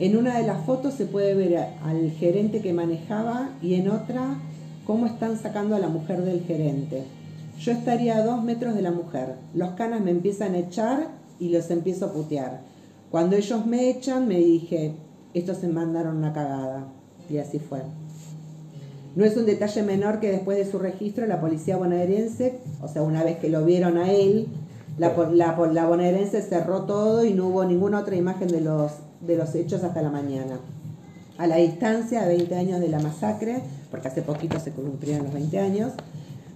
En 0.00 0.16
una 0.16 0.36
de 0.36 0.44
las 0.44 0.66
fotos 0.66 0.94
se 0.94 1.06
puede 1.06 1.34
ver 1.34 1.68
al 1.84 2.10
gerente 2.18 2.62
que 2.62 2.72
manejaba 2.72 3.50
y 3.62 3.74
en 3.74 3.90
otra 3.90 4.38
cómo 4.88 5.04
están 5.04 5.38
sacando 5.38 5.76
a 5.76 5.80
la 5.80 5.88
mujer 5.88 6.22
del 6.22 6.40
gerente. 6.44 7.04
Yo 7.60 7.72
estaría 7.72 8.16
a 8.16 8.24
dos 8.24 8.42
metros 8.42 8.74
de 8.74 8.80
la 8.80 8.90
mujer. 8.90 9.34
Los 9.52 9.72
canas 9.72 10.00
me 10.00 10.10
empiezan 10.10 10.54
a 10.54 10.60
echar 10.60 11.08
y 11.38 11.50
los 11.50 11.70
empiezo 11.70 12.06
a 12.06 12.12
putear. 12.14 12.62
Cuando 13.10 13.36
ellos 13.36 13.66
me 13.66 13.90
echan, 13.90 14.26
me 14.26 14.38
dije, 14.38 14.94
estos 15.34 15.58
se 15.58 15.68
mandaron 15.68 16.16
una 16.16 16.32
cagada. 16.32 16.86
Y 17.28 17.36
así 17.36 17.58
fue. 17.58 17.82
No 19.14 19.26
es 19.26 19.36
un 19.36 19.44
detalle 19.44 19.82
menor 19.82 20.20
que 20.20 20.30
después 20.30 20.56
de 20.56 20.64
su 20.64 20.78
registro, 20.78 21.26
la 21.26 21.38
policía 21.38 21.76
bonaerense, 21.76 22.58
o 22.80 22.88
sea, 22.88 23.02
una 23.02 23.22
vez 23.22 23.36
que 23.40 23.50
lo 23.50 23.66
vieron 23.66 23.98
a 23.98 24.10
él, 24.10 24.46
la, 24.96 25.10
bonaerense 25.52 26.40
cerró 26.40 26.84
todo 26.84 27.26
y 27.26 27.34
no 27.34 27.48
hubo 27.48 27.62
ninguna 27.66 28.00
otra 28.00 28.16
imagen 28.16 28.48
de 28.48 28.62
los, 28.62 28.92
de 29.20 29.36
los 29.36 29.54
hechos 29.54 29.84
hasta 29.84 30.00
la 30.00 30.08
mañana. 30.08 30.58
A 31.36 31.46
la 31.46 31.56
distancia, 31.56 32.22
a 32.22 32.26
20 32.26 32.56
años 32.56 32.80
de 32.80 32.88
la 32.88 33.00
masacre, 33.00 33.60
porque 33.90 34.08
hace 34.08 34.22
poquito 34.22 34.58
se 34.60 34.72
cumplieron 34.72 35.24
los 35.24 35.34
20 35.34 35.58
años, 35.58 35.92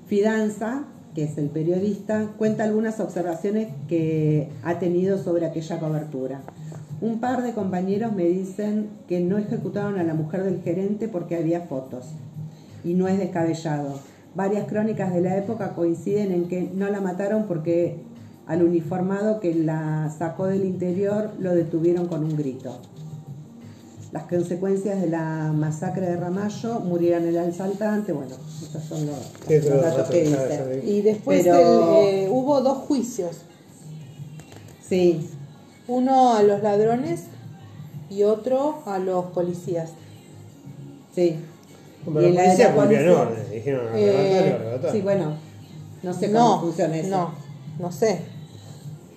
Fidanza, 0.06 0.84
que 1.14 1.24
es 1.24 1.38
el 1.38 1.48
periodista, 1.48 2.28
cuenta 2.38 2.64
algunas 2.64 3.00
observaciones 3.00 3.68
que 3.88 4.48
ha 4.62 4.78
tenido 4.78 5.18
sobre 5.18 5.46
aquella 5.46 5.78
cobertura. 5.78 6.40
Un 7.00 7.18
par 7.20 7.42
de 7.42 7.52
compañeros 7.52 8.12
me 8.12 8.24
dicen 8.24 8.88
que 9.08 9.20
no 9.20 9.36
ejecutaron 9.36 9.98
a 9.98 10.04
la 10.04 10.14
mujer 10.14 10.44
del 10.44 10.62
gerente 10.62 11.08
porque 11.08 11.36
había 11.36 11.62
fotos. 11.62 12.06
Y 12.84 12.94
no 12.94 13.08
es 13.08 13.18
descabellado. 13.18 13.98
Varias 14.34 14.66
crónicas 14.66 15.12
de 15.12 15.20
la 15.20 15.36
época 15.36 15.74
coinciden 15.74 16.32
en 16.32 16.48
que 16.48 16.70
no 16.74 16.88
la 16.88 17.00
mataron 17.00 17.46
porque 17.46 17.98
al 18.46 18.62
uniformado 18.62 19.40
que 19.40 19.54
la 19.54 20.10
sacó 20.16 20.46
del 20.46 20.64
interior 20.64 21.30
lo 21.38 21.54
detuvieron 21.54 22.06
con 22.06 22.24
un 22.24 22.36
grito. 22.36 22.80
Las 24.12 24.24
consecuencias 24.24 25.00
de 25.00 25.08
la 25.08 25.52
masacre 25.54 26.06
de 26.06 26.16
Ramallo 26.16 26.80
murieron 26.80 27.24
el 27.26 27.38
asaltante, 27.38 28.12
bueno, 28.12 28.34
estos 28.62 28.82
son 28.84 29.06
los, 29.06 29.16
Sí, 29.48 29.54
los 29.68 29.82
datos 29.82 30.10
que 30.10 30.20
dice. 30.24 30.82
Y 30.84 31.00
después 31.00 31.42
Pero- 31.44 31.98
el, 32.02 32.06
eh, 32.08 32.28
hubo 32.30 32.60
dos 32.60 32.78
juicios. 32.86 33.38
Sí, 34.86 35.28
Uno 35.88 36.34
a 36.34 36.42
los 36.42 36.62
ladrones 36.62 37.24
y 38.10 38.22
otro 38.22 38.82
a 38.86 38.98
los 38.98 39.26
policías. 39.26 39.90
sí. 41.14 41.36
Pero 42.04 42.28
Y 42.28 42.32
la 42.32 42.42
policía 42.44 42.74
cumplían 42.74 43.08
orden. 43.10 43.50
Dijeron, 43.50 43.86
Eh. 43.94 44.78
Sí, 44.92 45.00
bueno, 45.02 45.34
no 46.02 46.12
sé 46.12 46.26
cómo 46.32 46.38
no, 46.56 46.60
funciona 46.60 46.96
eso. 46.98 47.08
no, 47.08 47.30
no 47.78 47.92
sé. 47.92 48.20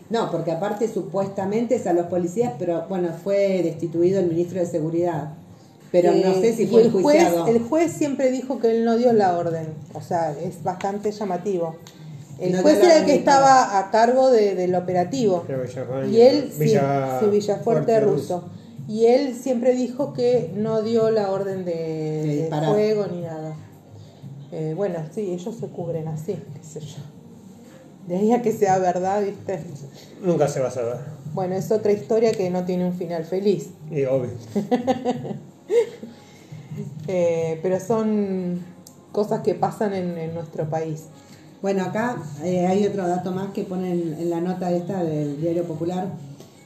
No, 0.09 0.29
porque 0.31 0.51
aparte 0.51 0.87
supuestamente 0.87 1.75
es 1.75 1.87
a 1.87 1.93
los 1.93 2.05
policías, 2.07 2.53
pero 2.59 2.85
bueno, 2.87 3.09
fue 3.23 3.61
destituido 3.63 4.19
el 4.19 4.27
ministro 4.27 4.59
de 4.59 4.65
Seguridad. 4.67 5.33
Pero 5.91 6.11
no 6.11 6.17
Eh, 6.17 6.41
sé 6.41 6.53
si 6.53 6.67
fue 6.67 6.81
el 6.83 6.91
juez, 6.91 7.15
enjuiciado. 7.21 7.47
el 7.47 7.59
juez 7.63 7.91
siempre 7.91 8.29
dijo 8.31 8.59
que 8.59 8.69
él 8.69 8.85
no 8.85 8.97
dio 8.97 9.13
la 9.13 9.37
orden. 9.37 9.67
O 9.93 10.01
sea, 10.01 10.31
es 10.31 10.61
bastante 10.63 11.11
llamativo. 11.11 11.75
El 12.37 12.51
No 12.51 12.61
juez 12.63 12.79
era 12.83 12.97
el 12.97 13.05
que 13.05 13.15
estaba 13.15 13.79
a 13.79 13.91
cargo 13.91 14.29
de- 14.29 14.55
del 14.55 14.75
operativo. 14.75 15.43
Y 16.11 16.19
él, 16.21 16.51
sí, 16.51 16.59
Villa 16.65 17.19
sí, 17.21 17.27
Villafuerte 17.27 17.63
Fuerte 17.93 17.99
ruso. 18.01 18.43
Y 18.89 19.05
él 19.05 19.33
siempre 19.33 19.73
dijo 19.73 20.13
que 20.13 20.51
no 20.55 20.81
dio 20.81 21.09
la 21.11 21.31
orden 21.31 21.63
de, 21.65 22.47
de 22.51 22.55
fuego 22.67 23.07
ni 23.07 23.21
nada. 23.21 23.55
Eh, 24.51 24.73
bueno, 24.75 24.99
sí, 25.13 25.31
ellos 25.31 25.55
se 25.59 25.67
cubren 25.67 26.07
así, 26.09 26.33
qué 26.33 26.63
sé 26.63 26.79
yo. 26.81 26.97
De 28.07 28.17
ahí 28.17 28.31
a 28.33 28.41
que 28.41 28.51
sea 28.51 28.77
verdad, 28.77 29.23
¿viste? 29.23 29.59
Nunca 30.21 30.47
se 30.47 30.59
va 30.59 30.67
a 30.67 30.71
saber. 30.71 30.97
Bueno, 31.33 31.55
es 31.55 31.71
otra 31.71 31.91
historia 31.91 32.31
que 32.31 32.49
no 32.49 32.65
tiene 32.65 32.85
un 32.85 32.93
final 32.93 33.25
feliz. 33.25 33.69
Y 33.91 34.05
obvio. 34.05 34.31
Eh, 37.07 37.59
pero 37.63 37.79
son 37.79 38.59
cosas 39.13 39.41
que 39.41 39.53
pasan 39.53 39.93
en, 39.93 40.17
en 40.17 40.33
nuestro 40.33 40.69
país. 40.69 41.05
Bueno, 41.61 41.83
acá 41.83 42.17
eh, 42.43 42.67
hay 42.67 42.85
otro 42.85 43.07
dato 43.07 43.31
más 43.31 43.51
que 43.51 43.63
ponen 43.63 44.15
en 44.19 44.29
la 44.29 44.41
nota 44.41 44.71
esta 44.71 45.03
del 45.03 45.41
Diario 45.41 45.63
Popular. 45.63 46.09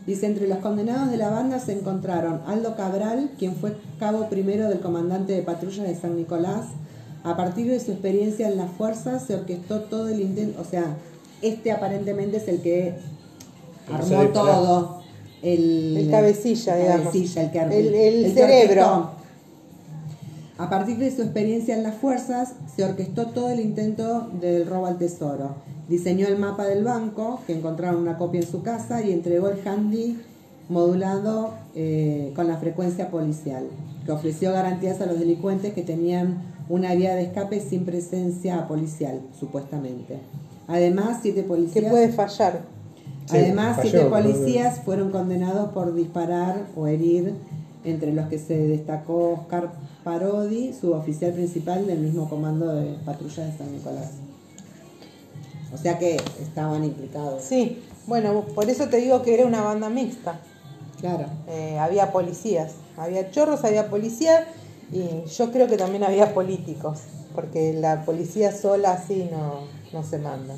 Dice, 0.06 0.26
entre 0.26 0.48
los 0.48 0.58
condenados 0.58 1.12
de 1.12 1.18
la 1.18 1.30
banda 1.30 1.60
se 1.60 1.72
encontraron 1.72 2.42
Aldo 2.48 2.76
Cabral, 2.76 3.32
quien 3.38 3.56
fue 3.56 3.78
cabo 4.00 4.28
primero 4.28 4.68
del 4.68 4.80
comandante 4.80 5.34
de 5.34 5.44
patrullas 5.44 5.88
de 5.88 5.96
San 5.96 6.18
Nicolás. 6.18 6.66
A 7.24 7.38
partir 7.38 7.70
de 7.70 7.80
su 7.80 7.92
experiencia 7.92 8.48
en 8.48 8.58
las 8.58 8.72
fuerzas 8.72 9.24
se 9.26 9.36
orquestó 9.36 9.82
todo 9.82 10.10
el 10.10 10.20
intento, 10.20 10.60
o 10.60 10.66
sea, 10.66 10.98
este 11.42 11.72
aparentemente 11.72 12.38
es 12.38 12.48
el 12.48 12.62
que 12.62 12.96
armó 13.92 14.24
todo. 14.30 15.00
El, 15.42 15.96
El 15.98 16.12
cabecilla, 16.12 16.76
el 16.76 16.82
digamos. 16.82 17.04
cabecilla, 17.06 17.42
el 17.44 17.52
que 17.52 17.60
ar- 17.60 17.72
El- 17.74 17.94
el 17.94 18.34
cerebro. 18.34 19.12
A 20.58 20.70
partir 20.70 20.98
de 20.98 21.16
su 21.16 21.22
experiencia 21.22 21.76
en 21.76 21.84
las 21.84 21.96
fuerzas, 21.96 22.54
se 22.76 22.84
orquestó 22.84 23.28
todo 23.28 23.50
el 23.50 23.62
intento 23.62 24.30
del 24.42 24.66
robo 24.68 24.88
al 24.88 24.98
tesoro. 24.98 25.56
Diseñó 25.88 26.28
el 26.28 26.38
mapa 26.38 26.66
del 26.66 26.84
banco, 26.84 27.40
que 27.48 27.54
encontraron 27.54 28.02
una 28.02 28.18
copia 28.18 28.42
en 28.42 28.48
su 28.48 28.62
casa, 28.62 29.02
y 29.02 29.12
entregó 29.14 29.48
el 29.48 29.66
handy 29.66 30.18
modulado 30.68 31.54
eh, 31.76 32.34
con 32.36 32.48
la 32.50 32.58
frecuencia 32.58 33.10
policial, 33.10 33.64
que 34.06 34.12
ofreció 34.12 34.52
garantías 34.52 35.00
a 35.00 35.06
los 35.06 35.18
delincuentes 35.18 35.74
que 35.74 35.82
tenían 35.82 36.44
una 36.68 36.94
vía 36.94 37.16
de 37.16 37.24
escape 37.24 37.62
sin 37.62 37.86
presencia 37.86 38.68
policial, 38.68 39.22
supuestamente. 39.40 40.20
Además, 40.70 41.20
siete 41.22 41.42
Que 41.42 41.48
policías... 41.48 41.92
puede 41.92 42.10
fallar. 42.10 42.62
Sí, 43.26 43.38
Además, 43.38 43.78
falló, 43.78 43.90
siete 43.90 44.06
policías 44.06 44.80
fueron 44.82 45.12
condenados 45.12 45.74
por 45.74 45.94
disparar 45.94 46.68
o 46.76 46.88
herir, 46.88 47.34
entre 47.84 48.14
los 48.14 48.28
que 48.28 48.38
se 48.38 48.56
destacó 48.56 49.34
Oscar 49.34 49.72
Parodi, 50.04 50.74
suboficial 50.74 51.34
principal 51.34 51.88
del 51.88 52.00
mismo 52.00 52.30
comando 52.30 52.74
de 52.76 52.94
patrulla 53.04 53.46
de 53.46 53.58
San 53.58 53.72
Nicolás. 53.72 54.12
O 55.74 55.78
sea 55.78 55.98
que 55.98 56.18
estaban 56.42 56.84
implicados. 56.84 57.44
Sí, 57.44 57.82
bueno, 58.08 58.44
por 58.56 58.70
eso 58.70 58.90
te 58.90 58.98
digo 58.98 59.22
que 59.24 59.34
era 59.34 59.46
una 59.46 59.62
banda 59.62 59.90
mixta. 59.90 60.40
Claro. 61.00 61.26
Eh, 61.48 61.78
había 61.80 62.12
policías, 62.12 62.74
había 62.98 63.32
chorros, 63.32 63.64
había 63.64 63.90
policía 63.90 64.48
y 64.92 65.28
yo 65.30 65.52
creo 65.52 65.68
que 65.68 65.78
también 65.78 66.04
había 66.04 66.34
políticos, 66.34 67.00
porque 67.34 67.74
la 67.74 68.04
policía 68.06 68.52
sola 68.52 68.94
así 68.94 69.30
no, 69.32 69.79
no 69.94 70.04
se 70.04 70.18
manda. 70.20 70.56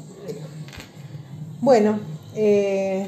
Bueno, 1.60 2.00
eh, 2.36 3.08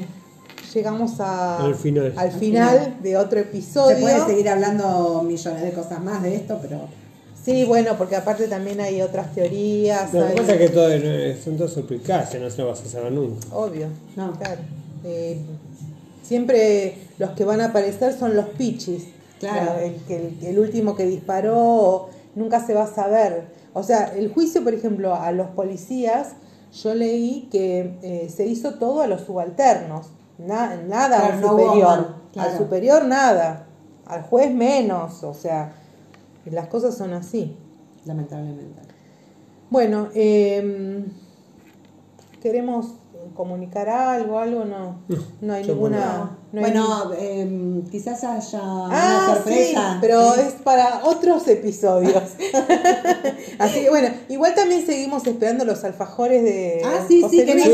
llegamos 0.72 1.20
a- 1.20 1.58
Al 1.64 1.74
final. 1.74 2.12
al 2.16 2.18
Al 2.18 2.32
final 2.32 2.78
final. 2.78 3.02
de 3.02 3.16
otro 3.16 3.38
Se 3.40 3.40
episodio. 3.48 3.98
puede 4.00 4.24
seguir 4.26 4.48
hablando 4.48 5.22
millones 5.26 5.62
de 5.62 5.72
cosas 5.72 6.02
más 6.02 6.22
de 6.22 6.36
esto, 6.36 6.58
pero 6.62 6.88
Sí, 7.44 7.64
bueno, 7.66 7.98
porque 7.98 8.16
aparte 8.16 8.48
también 8.48 8.80
hay 8.80 9.02
otras 9.02 9.34
teorías. 9.34 10.14
Lo 10.14 10.20
que 10.22 10.28
hay- 10.28 10.36
pasa 10.36 10.52
es 10.54 10.58
que 10.60 10.68
todo, 10.70 10.88
es- 10.90 11.44
son 11.44 11.58
todas 11.58 11.72
suplicacias, 11.74 12.42
no 12.42 12.48
se 12.48 12.62
lo 12.62 12.68
vas 12.68 12.80
a 12.80 12.86
saber 12.88 13.12
nunca. 13.12 13.46
Obvio, 13.54 13.88
No. 14.16 14.32
claro. 14.32 14.62
Eh, 15.04 15.38
siempre 16.26 16.96
los 17.18 17.30
que 17.32 17.44
van 17.44 17.60
a 17.60 17.66
aparecer 17.66 18.18
son 18.18 18.34
los 18.34 18.46
pichis. 18.50 19.04
Claro. 19.40 19.74
La- 19.74 19.84
El, 19.84 19.94
que- 20.08 20.16
el, 20.16 20.38
el 20.46 20.58
último 20.58 20.96
que 20.96 21.04
disparó 21.04 22.08
nunca 22.34 22.64
se 22.64 22.72
va 22.72 22.84
a 22.84 22.94
saber. 22.94 23.42
O 23.74 23.82
sea, 23.82 24.04
el 24.16 24.32
juicio, 24.32 24.64
por 24.64 24.72
ejemplo, 24.72 25.14
a 25.14 25.30
los 25.32 25.48
policías, 25.48 26.36
yo 26.72 26.94
leí 26.94 27.48
que 27.52 27.98
eh, 28.02 28.28
se 28.34 28.46
hizo 28.46 28.74
todo 28.78 29.02
a 29.02 29.06
los 29.06 29.20
subalternos. 29.22 30.06
Na- 30.38 30.76
nada 30.76 31.18
Claro, 31.18 31.34
al 31.34 31.42
superior. 31.42 32.14
claro. 32.32 32.50
Al 32.50 32.56
superior 32.58 33.04
nada. 33.04 33.66
Al 34.06 34.22
juez 34.22 34.52
menos. 34.54 35.22
O 35.24 35.34
sea, 35.34 35.72
las 36.46 36.68
cosas 36.68 36.96
son 36.96 37.12
así. 37.12 37.56
lamentablemente. 38.06 38.80
Bueno, 39.70 40.08
eh, 40.14 41.04
queremos 42.42 42.94
comunicar 43.34 43.88
algo, 43.88 44.38
algo 44.38 44.64
no, 44.64 45.00
no 45.40 45.52
hay 45.54 45.64
ninguna. 45.64 46.38
no 46.52 46.58
hay 46.64 46.70
bueno, 46.70 47.10
eh, 47.18 47.82
quizás 47.90 48.22
haya 48.24 48.62
una 48.62 48.88
Ah, 48.90 49.34
sorpresa. 49.34 49.92
sí, 49.94 49.98
pero 50.00 50.34
Sí. 50.34 50.40
es 50.42 50.52
para 50.62 51.00
otros 51.04 51.46
episodios. 51.48 52.22
Así 53.58 53.80
que 53.82 53.90
bueno, 53.90 54.08
igual 54.28 54.54
también 54.54 54.84
seguimos 54.86 55.26
esperando 55.26 55.64
los 55.64 55.82
alfajores 55.84 56.42
de. 56.42 56.82
Ah, 56.84 57.04
sí, 57.08 57.22
José 57.22 57.36
sí, 57.38 57.44
que 57.44 57.54
no 57.54 57.64
de- 57.64 57.70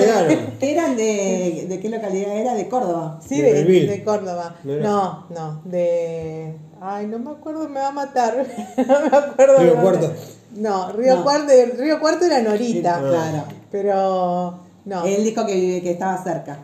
llegaron. 0.00 0.46
que 0.58 0.72
eran 0.72 0.96
de, 0.96 1.66
de 1.68 1.80
qué 1.80 1.88
localidad 1.88 2.36
era, 2.36 2.54
de 2.54 2.68
Córdoba. 2.68 3.20
Sí, 3.26 3.36
de 3.40 3.42
de, 3.48 3.52
Belville. 3.52 3.86
de 3.90 4.04
Córdoba. 4.04 4.56
No. 4.64 4.76
No, 4.80 5.26
no, 5.30 5.60
de. 5.64 6.56
Ay, 6.80 7.06
no 7.06 7.18
me 7.18 7.30
acuerdo, 7.30 7.68
me 7.68 7.80
va 7.80 7.88
a 7.88 7.92
matar. 7.92 8.36
no 8.76 9.00
me 9.10 9.16
acuerdo. 9.16 9.58
Río. 9.58 9.80
Cuarto. 9.80 10.12
No, 10.56 10.92
Río, 10.92 11.16
No. 11.16 11.22
Cuarto, 11.24 11.52
Río 11.78 12.00
Cuarto 12.00 12.24
era 12.26 12.40
Norita. 12.42 12.94
Sí, 12.98 13.00
claro. 13.08 13.44
Pero. 13.70 14.63
No. 14.84 15.04
Él 15.04 15.24
dijo 15.24 15.46
que, 15.46 15.80
que 15.82 15.90
estaba 15.92 16.22
cerca. 16.22 16.58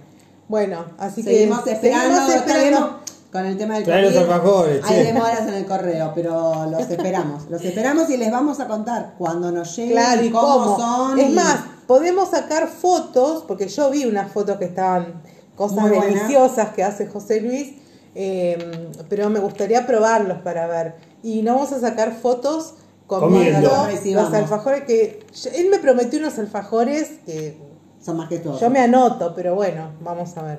Bueno, 0.49 0.85
así 0.99 1.23
seguimos 1.23 1.61
que. 1.63 1.73
esperando, 1.73 2.17
seguimos 2.17 2.35
esperando. 2.35 3.01
con 3.33 3.47
el 3.47 3.57
tema 3.57 3.75
del 3.77 3.85
Trae 3.85 4.03
los 4.03 4.13
COVID. 4.13 4.23
alfajores, 4.25 4.85
Hay 4.85 5.05
demoras 5.05 5.41
en 5.49 5.55
el 5.55 5.65
correo, 5.67 6.13
pero 6.15 6.67
los 6.71 6.91
esperamos. 6.91 7.49
Los 7.49 7.65
esperamos 7.65 8.11
y 8.11 8.17
les 8.17 8.31
vamos 8.33 8.59
a 8.61 8.67
contar 8.67 9.15
cuando 9.17 9.53
nos 9.53 9.75
lleguen 9.77 9.93
Claro, 9.93 10.25
y 10.25 10.31
cómo, 10.31 10.65
cómo. 10.65 10.79
son. 10.79 11.19
Es 11.21 11.31
y- 11.31 11.33
más, 11.35 11.61
podemos 11.87 12.31
sacar 12.31 12.67
fotos, 12.69 13.45
porque 13.47 13.69
yo 13.69 13.91
vi 13.91 14.05
unas 14.07 14.33
fotos 14.33 14.57
que 14.59 14.65
estaban 14.65 15.23
cosas 15.57 15.79
Muy 15.81 15.91
deliciosas 15.99 16.71
que 16.71 16.83
hace 16.83 17.07
José 17.07 17.41
Luis, 17.41 17.75
eh, 18.17 18.91
pero 19.09 19.31
me 19.31 19.39
gustaría 19.39 19.87
probarlos 19.87 20.39
para 20.39 20.67
ver. 20.67 20.95
Y 21.23 21.43
no 21.43 21.55
vamos 21.55 21.73
a 21.73 21.81
sacar 21.81 22.13
fotos 22.21 22.75
comiendo 23.07 23.71
Comiendo. 23.71 24.23
los 24.23 24.35
alfajores 24.35 24.85
que 24.85 25.25
yo- 25.33 25.51
él 25.55 25.69
me 25.71 25.79
prometió 25.79 26.19
unos 26.19 26.39
alfajores 26.39 27.09
que 27.27 27.57
son 28.05 28.17
más 28.17 28.29
que 28.29 28.39
todos. 28.39 28.61
yo 28.61 28.71
me 28.71 28.81
anoto, 28.81 29.33
pero 29.35 29.55
bueno, 29.55 29.91
vamos 30.03 30.37
a 30.37 30.43
ver. 30.43 30.59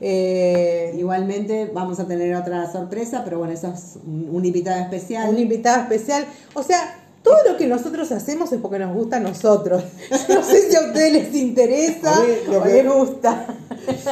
Eh, 0.00 0.94
Igualmente 0.96 1.70
vamos 1.72 1.98
a 2.00 2.06
tener 2.06 2.34
otra 2.36 2.70
sorpresa, 2.70 3.22
pero 3.24 3.38
bueno, 3.38 3.52
eso 3.52 3.68
es 3.68 3.96
un, 4.06 4.28
un 4.30 4.44
invitado 4.44 4.80
especial. 4.82 5.28
un 5.30 5.38
invitado 5.38 5.82
especial. 5.82 6.26
O 6.54 6.62
sea, 6.62 6.96
todo 7.22 7.36
lo 7.50 7.56
que 7.56 7.66
nosotros 7.66 8.10
hacemos 8.12 8.52
es 8.52 8.60
porque 8.60 8.78
nos 8.78 8.94
gusta 8.94 9.16
a 9.16 9.20
nosotros. 9.20 9.82
Yo 10.28 10.34
no 10.36 10.42
sé 10.44 10.70
si 10.70 10.76
a 10.76 10.80
ustedes 10.86 11.12
les 11.12 11.34
interesa 11.34 12.16
A 12.16 12.20
mí 12.22 12.28
lo 12.50 12.58
o 12.58 12.62
que- 12.62 12.82
les 12.82 12.92
gusta. 12.92 13.46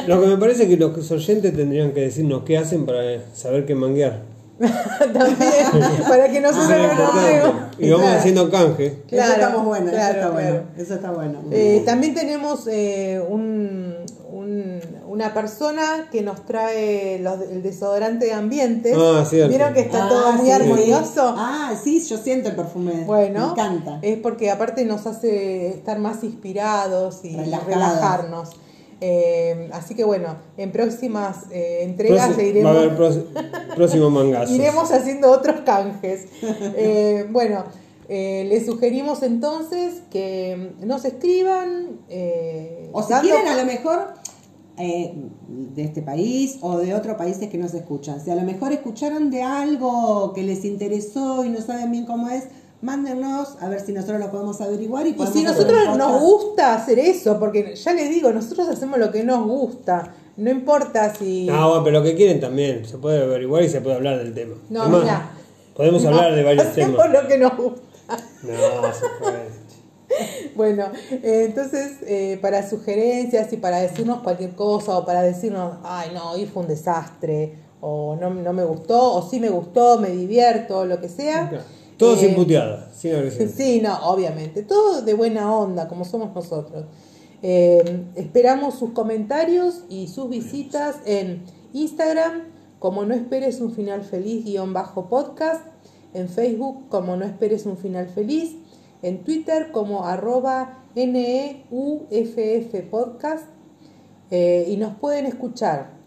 Lo 0.07 0.19
que 0.19 0.27
me 0.27 0.37
parece 0.37 0.63
es 0.63 0.69
que 0.69 0.77
los 0.77 1.11
oyentes 1.11 1.55
tendrían 1.55 1.91
que 1.93 2.01
decirnos 2.01 2.43
qué 2.43 2.57
hacen 2.57 2.85
para 2.85 3.01
saber 3.33 3.65
qué 3.65 3.75
manguear. 3.75 4.21
También, 5.13 6.03
para 6.07 6.29
que 6.29 6.41
nosotros 6.41 6.69
Eso 6.69 6.77
no 6.77 6.87
nos 6.87 6.99
importante. 6.99 7.33
vemos. 7.33 7.55
Y 7.77 7.89
vamos 7.89 8.05
Claro. 8.05 8.19
haciendo 8.19 8.49
canje. 8.51 8.85
eso 8.87 8.95
Claro, 9.07 9.33
está 9.33 9.55
bueno, 9.57 9.91
claro, 9.91 9.97
eso 9.97 10.07
está 10.07 10.19
claro. 10.19 10.33
bueno. 10.33 10.61
Eso 10.77 10.93
está 10.95 11.11
bueno. 11.11 11.39
Eh, 11.51 11.83
también 11.85 12.13
tenemos 12.13 12.67
eh, 12.67 13.23
un, 13.29 13.95
un- 14.31 14.81
una 15.07 15.33
persona 15.33 16.07
que 16.11 16.21
nos 16.21 16.45
trae 16.45 17.19
los- 17.19 17.41
el 17.49 17.63
desodorante 17.63 18.25
de 18.25 18.33
ambientes. 18.33 18.95
Ah, 18.97 19.25
cierto. 19.27 19.49
Vieron 19.49 19.73
que 19.73 19.79
está 19.81 20.05
Ah, 20.05 20.09
todo 20.09 20.31
muy 20.33 20.45
sí. 20.47 20.51
armonioso. 20.51 21.33
Ah, 21.37 21.73
sí, 21.81 22.05
yo 22.05 22.17
siento 22.17 22.49
el 22.49 22.55
perfume. 22.55 23.03
Bueno, 23.05 23.47
Me 23.47 23.51
encanta. 23.53 23.99
es 24.01 24.17
porque 24.19 24.51
aparte 24.51 24.83
nos 24.85 25.07
hace 25.07 25.69
estar 25.69 25.99
más 25.99 26.23
inspirados 26.23 27.21
y 27.23 27.35
Relajados. 27.35 27.65
relajarnos. 27.67 28.49
Eh, 29.01 29.69
así 29.71 29.95
que 29.95 30.03
bueno, 30.03 30.35
en 30.57 30.71
próximas 30.71 31.45
eh, 31.51 31.79
entregas 31.83 32.35
le 32.35 32.51
Próximo- 32.51 32.63
Va 32.65 32.69
a 32.69 32.73
haber 32.73 32.91
iremos, 32.93 33.15
pros- 33.15 33.75
próximo 33.75 34.09
mangazo. 34.19 34.53
iremos 34.53 34.91
haciendo 34.91 35.31
otros 35.31 35.61
canjes. 35.61 36.25
Eh, 36.75 37.25
bueno, 37.31 37.63
eh, 38.09 38.45
les 38.49 38.65
sugerimos 38.65 39.23
entonces 39.23 40.01
que 40.11 40.73
nos 40.81 41.05
escriban. 41.05 41.99
eh, 42.09 42.89
O 42.91 43.01
si 43.03 43.09
dando- 43.11 43.29
quieren 43.29 43.47
a 43.47 43.55
lo 43.55 43.65
mejor 43.65 43.99
eh, 44.77 45.13
de 45.47 45.83
este 45.83 46.01
país 46.01 46.57
o 46.61 46.77
de 46.77 46.93
otros 46.95 47.15
países 47.17 47.49
que 47.49 47.57
nos 47.57 47.73
escuchan. 47.73 48.23
Si 48.23 48.31
a 48.31 48.35
lo 48.35 48.43
mejor 48.43 48.71
escucharon 48.71 49.29
de 49.29 49.43
algo 49.43 50.31
que 50.33 50.43
les 50.43 50.63
interesó 50.65 51.43
y 51.45 51.49
no 51.49 51.61
saben 51.61 51.91
bien 51.91 52.05
cómo 52.05 52.29
es, 52.29 52.45
mándenos 52.81 53.57
a 53.61 53.67
ver 53.67 53.81
si 53.81 53.91
nosotros 53.91 54.19
lo 54.19 54.31
podemos 54.31 54.59
averiguar. 54.61 55.05
Y, 55.07 55.15
si 55.31 55.43
nosotros 55.43 55.97
nos 55.97 56.21
gusta 56.21 56.75
hacer 56.75 56.99
eso, 56.99 57.39
porque 57.39 57.75
ya 57.75 57.93
les 57.93 58.09
digo, 58.09 58.31
nosotros 58.31 58.67
hacemos 58.69 58.99
lo 58.99 59.11
que 59.11 59.23
nos 59.23 59.45
gusta. 59.45 60.13
No 60.37 60.49
importa 60.49 61.13
si. 61.13 61.47
No, 61.47 61.67
bueno, 61.69 61.83
pero 61.83 61.99
lo 61.99 62.03
que 62.03 62.15
quieren 62.15 62.39
también. 62.39 62.85
Se 62.85 62.97
puede 62.97 63.23
averiguar 63.23 63.63
y 63.63 63.69
se 63.69 63.81
puede 63.81 63.97
hablar 63.97 64.17
del 64.19 64.33
tema. 64.33 64.55
No, 64.69 64.83
Además, 64.83 65.01
mirá. 65.01 65.31
Podemos 65.75 66.05
hablar 66.05 66.35
de 66.35 66.43
varios 66.43 66.65
hacemos 66.65 67.01
temas. 67.01 67.21
lo 67.21 67.27
que 67.27 67.37
nos 67.37 67.57
gusta. 67.57 67.81
No, 68.43 68.93
se 68.93 69.05
puede. 69.19 69.69
Bueno, 70.55 70.85
eh, 71.11 71.45
entonces 71.47 71.97
eh, 72.01 72.39
para 72.41 72.67
sugerencias 72.67 73.53
y 73.53 73.57
para 73.57 73.79
decirnos 73.79 74.21
cualquier 74.21 74.55
cosa 74.55 74.97
o 74.97 75.05
para 75.05 75.21
decirnos, 75.21 75.77
ay 75.83 76.09
no, 76.13 76.31
hoy 76.31 76.45
fue 76.45 76.63
un 76.63 76.67
desastre, 76.67 77.53
o 77.79 78.17
no, 78.19 78.29
no 78.31 78.51
me 78.51 78.63
gustó, 78.63 79.13
o 79.13 79.29
sí 79.29 79.39
me 79.39 79.49
gustó, 79.49 79.99
me 79.99 80.09
divierto, 80.09 80.85
lo 80.85 80.99
que 80.99 81.07
sea. 81.07 81.63
Todo 81.99 82.15
Eh, 82.15 82.17
sin 82.17 82.33
puteada, 82.33 82.89
sin 82.93 83.13
agresión. 83.13 83.49
Sí, 83.49 83.81
no, 83.81 83.93
obviamente, 84.09 84.63
todo 84.63 85.01
de 85.01 85.13
buena 85.13 85.53
onda, 85.53 85.89
como 85.89 86.05
somos 86.05 86.33
nosotros. 86.33 86.85
Eh, 87.43 88.05
esperamos 88.15 88.75
sus 88.75 88.91
comentarios 88.91 89.83
y 89.89 90.07
sus 90.07 90.29
visitas 90.29 90.95
en 91.05 91.43
Instagram, 91.73 92.45
como 92.79 93.03
no 93.03 93.13
esperes 93.13 93.59
un 93.59 93.73
final 93.73 94.03
feliz, 94.03 94.45
guion 94.45 94.71
bajo 94.71 95.09
podcast, 95.09 95.61
en 96.13 96.29
Facebook, 96.29 96.87
como 96.87 97.17
no 97.17 97.25
esperes 97.25 97.65
un 97.65 97.77
final 97.77 98.07
feliz, 98.07 98.55
en 99.01 99.25
Twitter 99.25 99.71
como 99.71 100.05
arroba 100.05 100.85
NEUFF 100.95 102.73
Podcast. 102.89 103.45
Eh, 104.31 104.67
y 104.69 104.77
nos 104.77 104.95
pueden 104.95 105.25
escuchar 105.25 105.97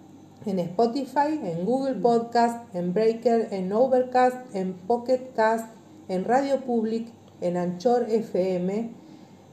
en 0.46 0.58
Spotify, 0.58 1.38
en 1.44 1.66
Google 1.66 1.96
Podcast, 1.96 2.74
en 2.74 2.94
Breaker, 2.94 3.48
en 3.50 3.72
Overcast, 3.72 4.36
en 4.54 4.72
Pocket 4.74 5.32
Cast, 5.34 5.66
en 6.12 6.24
Radio 6.24 6.60
Public, 6.60 7.08
en 7.40 7.56
Anchor 7.56 8.06
FM. 8.08 8.90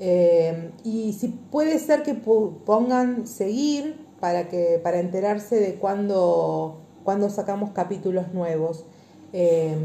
Eh, 0.02 0.72
y 0.84 1.14
si 1.14 1.30
puede 1.30 1.80
ser 1.80 2.04
que 2.04 2.14
pongan 2.14 3.28
seguir 3.28 3.96
para 4.20 4.48
que 4.48 4.80
para 4.82 5.00
enterarse 5.00 5.60
de 5.60 5.76
cuándo 5.76 6.80
cuando 7.04 7.30
sacamos 7.30 7.72
capítulos 7.72 8.34
nuevos. 8.34 8.86
Eh, 9.34 9.76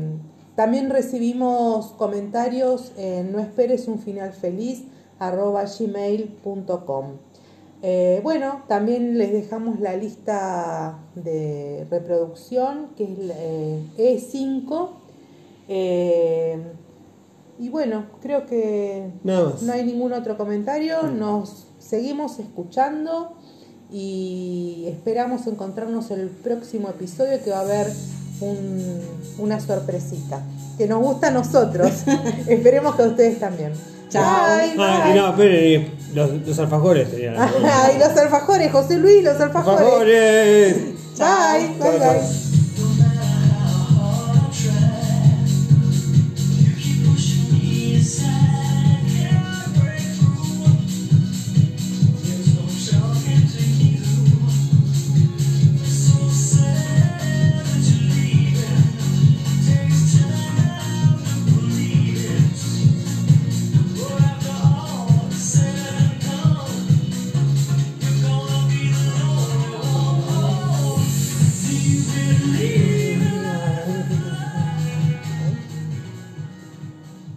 también 0.56 0.90
recibimos 0.90 1.92
comentarios 1.92 2.92
en 2.96 3.32
no 3.32 3.38
esperes 3.38 3.88
un 3.88 3.98
final 3.98 4.32
feliz 4.32 4.84
arroba 5.18 5.64
gmail.com. 5.64 7.04
Eh, 7.82 8.20
bueno, 8.22 8.62
también 8.66 9.18
les 9.18 9.32
dejamos 9.32 9.78
la 9.78 9.96
lista 9.96 10.98
de 11.14 11.86
reproducción 11.90 12.88
que 12.96 13.04
es 13.96 14.32
E5. 14.32 15.03
Eh, 15.68 16.58
y 17.58 17.68
bueno, 17.68 18.06
creo 18.20 18.46
que 18.46 19.10
no 19.22 19.72
hay 19.72 19.84
ningún 19.84 20.12
otro 20.12 20.36
comentario. 20.36 21.02
Nos 21.04 21.66
seguimos 21.78 22.38
escuchando 22.38 23.36
y 23.90 24.86
esperamos 24.88 25.46
encontrarnos 25.46 26.10
en 26.10 26.20
el 26.20 26.28
próximo 26.28 26.88
episodio 26.88 27.42
que 27.42 27.50
va 27.50 27.58
a 27.58 27.60
haber 27.60 27.86
una 29.38 29.60
sorpresita 29.60 30.42
que 30.76 30.86
nos 30.88 31.00
gusta 31.00 31.28
a 31.28 31.30
nosotros. 31.30 31.90
Esperemos 32.48 32.96
que 32.96 33.02
a 33.02 33.06
ustedes 33.06 33.38
también. 33.38 33.72
Chao. 34.08 34.22
ah, 34.24 35.10
y 35.10 35.16
no, 35.16 35.30
esperen, 35.30 35.92
los, 36.14 36.30
los 36.46 36.58
alfajores 36.58 37.08
Ay, 37.38 37.98
los 37.98 38.16
alfajores, 38.16 38.70
José 38.70 38.98
Luis, 38.98 39.24
los 39.24 39.40
alfajores. 39.40 40.76
alfajores. 41.18 41.78
bye, 41.78 41.90
bye. 41.90 41.98
bye. 41.98 42.43